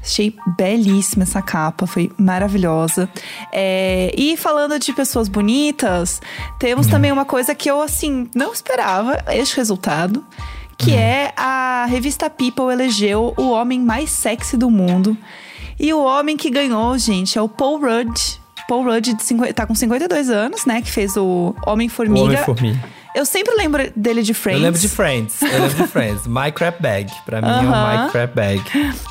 [0.03, 3.09] Achei belíssima essa capa, foi maravilhosa.
[3.53, 6.21] É, e falando de pessoas bonitas,
[6.59, 10.25] temos também uma coisa que eu, assim, não esperava este resultado.
[10.79, 15.17] Que é a revista People elegeu o homem mais sexy do mundo.
[15.81, 18.39] E o homem que ganhou, gente, é o Paul Rudd.
[18.69, 20.83] Paul Rudd de 50, tá com 52 anos, né?
[20.83, 22.25] Que fez o Homem-Formiga.
[22.25, 22.96] Homem-Formiga.
[23.17, 24.59] Eu sempre lembro dele de Friends.
[24.61, 25.41] Eu lembro de Friends.
[25.41, 26.27] Eu lembro de Friends.
[26.27, 27.11] My Crap Bag.
[27.25, 28.01] Pra mim é Aham.
[28.03, 28.63] o My Crap Bag.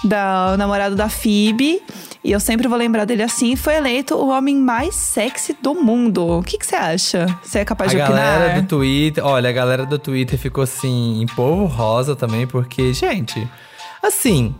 [0.04, 1.82] da o namorado da Phoebe.
[2.24, 3.56] E eu sempre vou lembrar dele assim.
[3.56, 6.38] Foi eleito o homem mais sexy do mundo.
[6.40, 7.26] O que você acha?
[7.44, 8.22] Você é capaz A de opinar?
[8.40, 12.94] galera do Twitter, olha, a galera do Twitter ficou assim, em polvo rosa também, porque,
[12.94, 13.48] gente,
[14.04, 14.54] assim.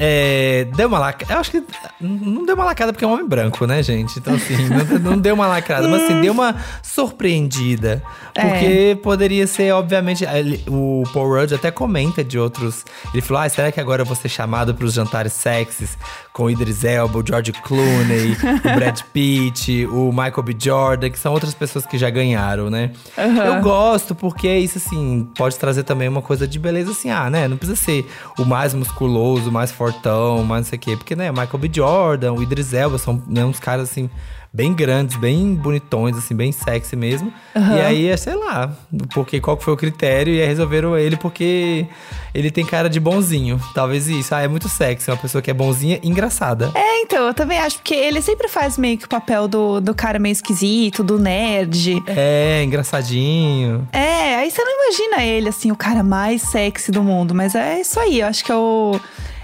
[0.00, 1.34] É, deu uma lacrada.
[1.34, 1.62] Eu acho que
[2.00, 4.18] não deu uma lacrada porque é um homem branco, né, gente?
[4.18, 8.02] Então, assim, não, não deu uma lacrada, mas assim, deu uma surpreendida.
[8.34, 8.40] É.
[8.42, 10.24] Porque poderia ser, obviamente.
[10.24, 12.84] ele- o Paul Rudd até comenta de outros.
[13.12, 15.96] Ele falou: ah, será que agora eu vou ser chamado para os jantares sexys
[16.32, 20.56] com o Idris Elba, o George Clooney, o Brad Pitt, o Michael B.
[20.58, 22.92] Jordan, que são outras pessoas que já ganharam, né?
[23.16, 27.28] Eu gosto porque é isso, assim, pode trazer também uma coisa de beleza, assim, ah,
[27.28, 27.48] né?
[27.48, 30.96] Não precisa ser o mais musculoso, o mais fortão, mais não sei o quê.
[30.96, 31.70] Porque, né, Michael B.
[31.72, 34.08] Jordan, o Idris Elba são né, uns caras, assim,
[34.52, 37.32] bem grandes, bem bonitões, assim, bem sexy mesmo.
[37.54, 38.72] E aí, é, sei lá,
[39.14, 41.86] porque qual foi o critério e aí resolveram ele porque
[42.34, 43.60] ele tem cara de bonzinho.
[43.74, 44.34] Talvez isso.
[44.34, 46.72] Ah, é muito sexy, uma pessoa que é bonzinha e engraçada.
[46.74, 49.94] É, então, eu também acho, porque ele sempre faz meio que o papel do, do
[49.94, 52.02] cara meio esquisito, do nerd.
[52.06, 53.88] É, engraçadinho.
[53.92, 57.34] É, aí você não imagina ele, assim, o cara mais sexy do mundo.
[57.34, 58.98] Mas é isso aí, eu acho que é o.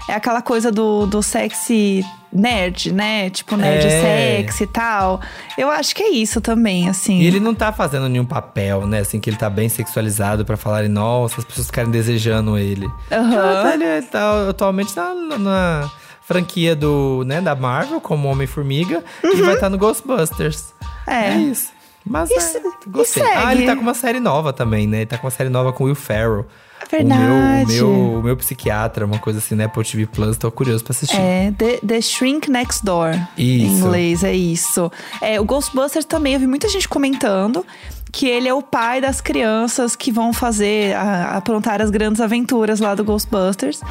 [0.09, 2.05] É aquela coisa do, do sexy
[2.37, 3.29] nerd, né?
[3.29, 4.37] Tipo, nerd É.
[4.37, 5.19] sexy e tal.
[5.57, 7.19] Eu acho que é isso também, assim.
[7.19, 8.99] E ele não tá fazendo nenhum papel, né?
[8.99, 12.89] Assim, que ele tá bem sexualizado pra falarem, nossa, as pessoas ficarem desejando ele.
[13.11, 13.63] Aham.
[13.65, 19.55] Ah, Ele tá atualmente na, na franquia do, né, da Marvel, como Homem-Formiga, e vai
[19.55, 20.73] estar no Ghostbusters.
[21.07, 21.13] Uhum.
[21.13, 21.37] É.
[21.37, 21.69] isso.
[22.05, 23.23] Mas E é, gostei.
[23.23, 24.97] Ah, ele tá com uma série nova também, né?
[24.99, 26.45] Ele tá com uma série nova com o Will Ferrell.
[26.89, 27.63] Verdade.
[27.63, 29.65] O meu, o meu, o meu psiquiatra, uma coisa assim, né?
[29.65, 31.19] Apple TV Plus, tô curioso pra assistir.
[31.19, 33.15] É, The, The Shrink Next Door.
[33.37, 33.75] Em Isso.
[33.85, 34.91] inglês, é isso.
[35.21, 37.65] É, o Ghostbusters também, eu vi muita gente comentando
[38.09, 42.79] que ele é o pai das crianças que vão fazer, a- aprontar as grandes aventuras
[42.79, 43.81] lá do Ghostbusters.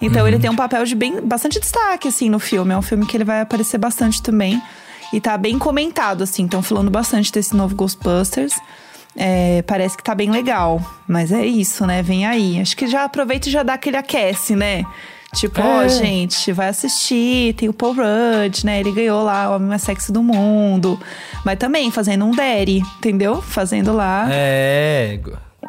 [0.00, 0.28] Então Uhum.
[0.28, 2.72] ele tem um papel de bem, bastante destaque, assim, no filme.
[2.72, 4.60] É um filme que ele vai aparecer bastante também.
[5.12, 6.46] E tá bem comentado, assim.
[6.46, 8.54] Estão falando bastante desse novo Ghostbusters.
[9.16, 10.80] É, parece que tá bem legal.
[11.08, 12.02] Mas é isso, né?
[12.02, 12.60] Vem aí.
[12.60, 14.84] Acho que já aproveita e já dá aquele aquece, né?
[15.34, 15.88] Tipo, ó, É.
[15.88, 17.54] gente, vai assistir.
[17.54, 18.80] Tem o Paul Rudd, né?
[18.80, 20.98] Ele ganhou lá o Homem Mais Sexy do Mundo.
[21.44, 23.42] Mas também fazendo um daddy, entendeu?
[23.42, 24.26] Fazendo lá.
[24.30, 25.18] É,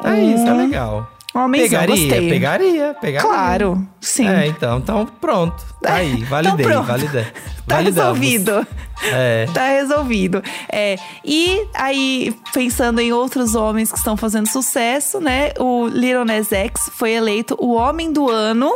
[0.04, 1.10] é isso, é legal.
[1.34, 2.28] Homenzão, pegaria, gostei.
[2.28, 3.28] pegaria, pegaria.
[3.28, 4.26] Claro, sim.
[4.28, 5.62] É, então, então pronto.
[5.82, 6.86] Tá aí, validei, pronto.
[6.86, 7.26] validei.
[7.68, 8.18] Tá validamos.
[8.18, 8.66] resolvido.
[9.12, 9.46] É.
[9.52, 10.42] Tá resolvido.
[10.72, 15.52] É, e aí, pensando em outros homens que estão fazendo sucesso, né?
[15.58, 18.74] O Little Nas X foi eleito o homem do ano.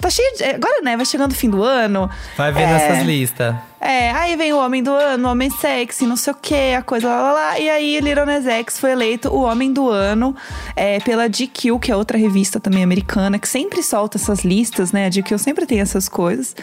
[0.00, 0.44] Tá cheio de.
[0.44, 0.96] Agora, né?
[0.96, 2.08] Vai chegando o fim do ano.
[2.36, 3.54] Vai vendo É, essas listas.
[3.82, 6.82] É, aí vem o homem do ano, o homem sexy, não sei o que, a
[6.82, 7.58] coisa lá, lá, lá.
[7.58, 10.36] E aí, Little Nas X foi eleito o homem do ano
[10.76, 15.06] é, pela GQ, que é outra revista também americana, que sempre solta essas listas, né?
[15.06, 16.54] A GQ sempre tem essas coisas.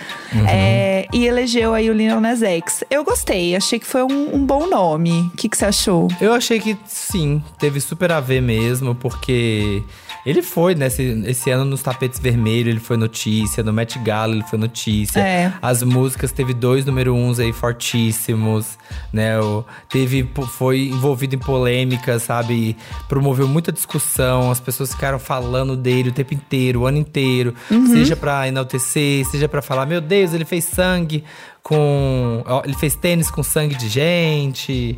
[0.48, 2.84] É, e elegeu aí o Little Nas X.
[2.88, 5.12] Eu gostei, achei que foi um, um bom nome.
[5.34, 6.08] O que, que você achou?
[6.22, 9.82] Eu achei que sim, teve super a ver mesmo, porque
[10.28, 14.44] Ele foi nesse esse ano nos tapetes vermelhos, ele foi notícia, no Met Gala ele
[14.44, 15.22] foi notícia.
[15.22, 15.54] É.
[15.62, 18.78] As músicas teve dois número uns aí fortíssimos,
[19.14, 19.40] né?
[19.40, 22.76] O, teve foi envolvido em polêmicas, sabe?
[23.08, 27.56] Promoveu muita discussão, as pessoas ficaram falando dele o tempo inteiro, o ano inteiro,
[27.90, 31.24] seja pra enaltecer, seja pra falar, meu Deus, ele fez sangue
[31.64, 32.44] com.
[32.64, 34.98] Ele fez tênis com sangue de gente.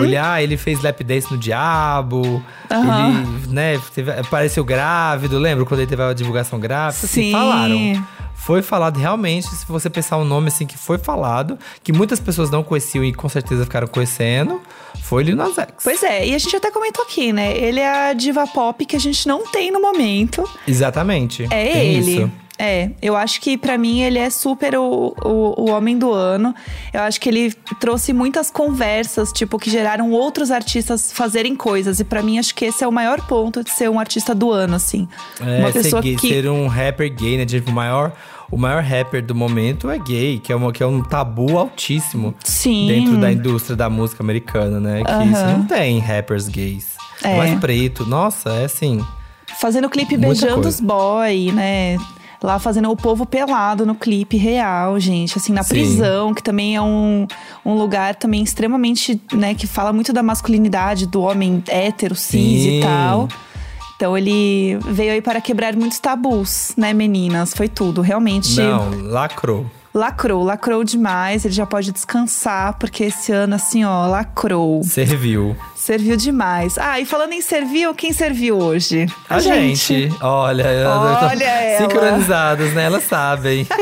[0.00, 2.42] Olhar, ele fez lap dance no diabo.
[2.70, 3.24] Aham.
[3.44, 7.04] Ele, né, teve- apareceu grávido, lembra quando ele teve a divulgação grávida?
[7.04, 7.32] Assim, Sim.
[7.32, 8.06] falaram.
[8.34, 12.48] Foi falado realmente, se você pensar um nome assim que foi falado, que muitas pessoas
[12.50, 14.62] não conheciam e com certeza ficaram conhecendo,
[15.02, 15.74] foi Lil Nas X.
[15.82, 17.54] Pois é, e a gente até comentou aqui, né?
[17.58, 20.48] Ele é a diva pop que a gente não tem no momento.
[20.66, 21.44] Exatamente.
[21.50, 22.10] É tem ele.
[22.12, 22.30] Isso.
[22.58, 26.52] É, eu acho que pra mim ele é super o, o, o homem do ano.
[26.92, 32.00] Eu acho que ele trouxe muitas conversas, tipo, que geraram outros artistas fazerem coisas.
[32.00, 34.50] E pra mim, acho que esse é o maior ponto de ser um artista do
[34.50, 35.08] ano, assim.
[35.40, 36.28] É, Uma ser, pessoa gay, que.
[36.28, 37.46] ser um rapper gay, né?
[37.46, 38.12] Tipo, o maior,
[38.50, 42.34] o maior rapper do momento é gay, que é, uma, que é um tabu altíssimo
[42.42, 42.88] Sim.
[42.88, 45.04] dentro da indústria da música americana, né?
[45.04, 46.96] Que isso não tem rappers gays.
[47.22, 47.36] É.
[47.36, 48.04] Mais preto.
[48.04, 49.04] Nossa, é assim.
[49.60, 50.68] Fazendo clipe beijando coisa.
[50.68, 51.96] os boy, né?
[52.42, 55.36] Lá fazendo o povo pelado no clipe real, gente.
[55.36, 55.70] Assim, na Sim.
[55.70, 57.26] prisão, que também é um,
[57.64, 59.54] um lugar também extremamente, né?
[59.54, 62.78] Que fala muito da masculinidade do homem hétero, cis Sim.
[62.78, 63.28] e tal.
[63.96, 67.52] Então ele veio aí para quebrar muitos tabus, né, meninas?
[67.52, 68.56] Foi tudo, realmente.
[68.56, 69.66] Não, lacrou.
[69.92, 71.44] Lacrou, lacrou demais.
[71.44, 74.84] Ele já pode descansar, porque esse ano, assim, ó, lacrou.
[74.84, 75.56] Serviu.
[75.88, 76.76] Serviu demais.
[76.76, 79.06] Ah, e falando em serviu, quem serviu hoje?
[79.26, 80.10] A gente.
[80.20, 81.78] Olha, elas Olha ela.
[81.80, 82.84] sincronizadas, né?
[82.84, 83.66] Elas sabem.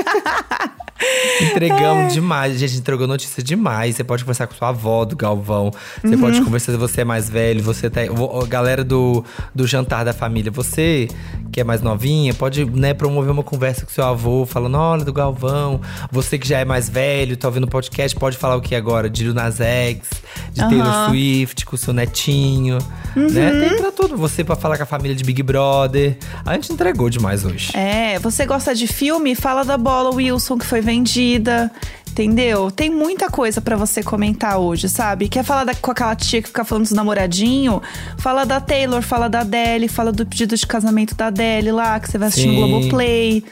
[1.41, 2.55] Entregamos demais.
[2.55, 3.97] A gente entregou notícia demais.
[3.97, 5.71] Você pode conversar com sua avó do Galvão.
[6.01, 6.21] Você Uhum.
[6.21, 7.63] pode conversar se você é mais velho.
[7.63, 8.01] Você tá.
[8.03, 10.51] a galera do, do jantar da família.
[10.53, 11.09] Você
[11.53, 15.13] que é mais novinha, pode né, promover uma conversa com seu avô, falando: olha, do
[15.13, 15.81] Galvão.
[16.11, 19.09] Você que já é mais velho, tá ouvindo o podcast, pode falar o que agora?
[19.09, 20.09] Lil Nas X,
[20.53, 21.09] de Taylor Aham.
[21.09, 22.79] Swift, com seu netinho.
[23.15, 23.53] Né?
[23.53, 23.69] Uhum.
[23.69, 24.17] Tem pra tudo.
[24.17, 26.17] Você pra falar com a família de Big Brother.
[26.45, 27.71] A gente entregou demais hoje.
[27.77, 29.35] É, você gosta de filme?
[29.35, 31.71] Fala da bola Wilson que foi vendida.
[32.11, 32.71] Entendeu?
[32.71, 35.29] Tem muita coisa pra você comentar hoje, sabe?
[35.29, 37.81] Quer falar da- com aquela tia que fica falando dos namoradinhos?
[38.17, 42.11] Fala da Taylor, fala da Adele, fala do pedido de casamento da Adele lá, que
[42.11, 42.61] você vai assistir no Sim.
[42.71, 43.45] Globoplay.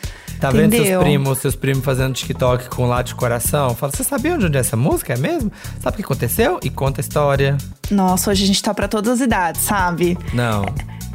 [0.45, 1.01] Tá vendo seus entendeu?
[1.01, 3.75] primos, seus primos fazendo TikTok com lá de coração?
[3.75, 5.15] Fala, você sabia onde é essa música?
[5.15, 5.51] É mesmo?
[5.81, 6.61] Sabe o que aconteceu?
[6.63, 7.57] E conta a história.
[7.91, 10.19] Nossa, hoje a gente tá pra todas as idades, sabe?
[10.35, 10.67] Não.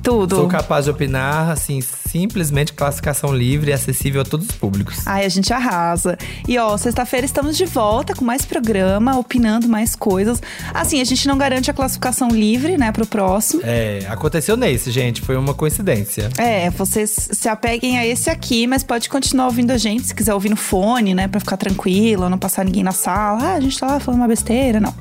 [0.03, 0.35] Tudo.
[0.35, 5.05] Sou capaz de opinar, assim, simplesmente classificação livre e acessível a todos os públicos.
[5.05, 6.17] Ai, a gente arrasa.
[6.47, 10.41] E ó, sexta-feira estamos de volta com mais programa, opinando mais coisas.
[10.73, 13.61] Assim, a gente não garante a classificação livre, né, pro próximo.
[13.63, 15.21] É, aconteceu nesse, gente.
[15.21, 16.29] Foi uma coincidência.
[16.37, 20.33] É, vocês se apeguem a esse aqui, mas pode continuar ouvindo a gente se quiser
[20.33, 23.39] ouvir no fone, né, pra ficar tranquilo, não passar ninguém na sala.
[23.41, 24.93] Ah, a gente tá lá falando uma besteira, não.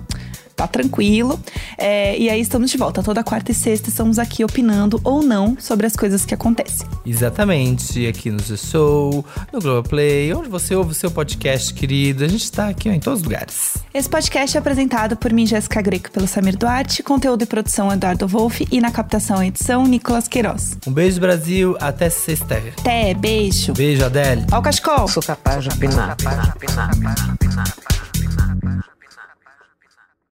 [0.58, 1.38] Tá tranquilo.
[1.78, 3.00] É, e aí estamos de volta.
[3.00, 6.84] Toda quarta e sexta estamos aqui opinando ou não sobre as coisas que acontecem.
[7.06, 12.24] Exatamente, aqui no The Show, no Globoplay, onde você ouve o seu podcast, querido.
[12.24, 13.74] A gente tá aqui ó, em todos os lugares.
[13.94, 18.26] Esse podcast é apresentado por mim, Jéssica Greco, pelo Samir Duarte, conteúdo e produção Eduardo
[18.26, 20.76] Wolff e na captação e edição Nicolas Queiroz.
[20.84, 21.76] Um beijo, Brasil.
[21.80, 22.60] Até sexta.
[22.80, 23.74] Até, beijo.
[23.74, 24.44] Beijo, Adele.
[24.50, 25.06] Ó o cachecol.
[25.06, 26.16] Sou capaz de opinar.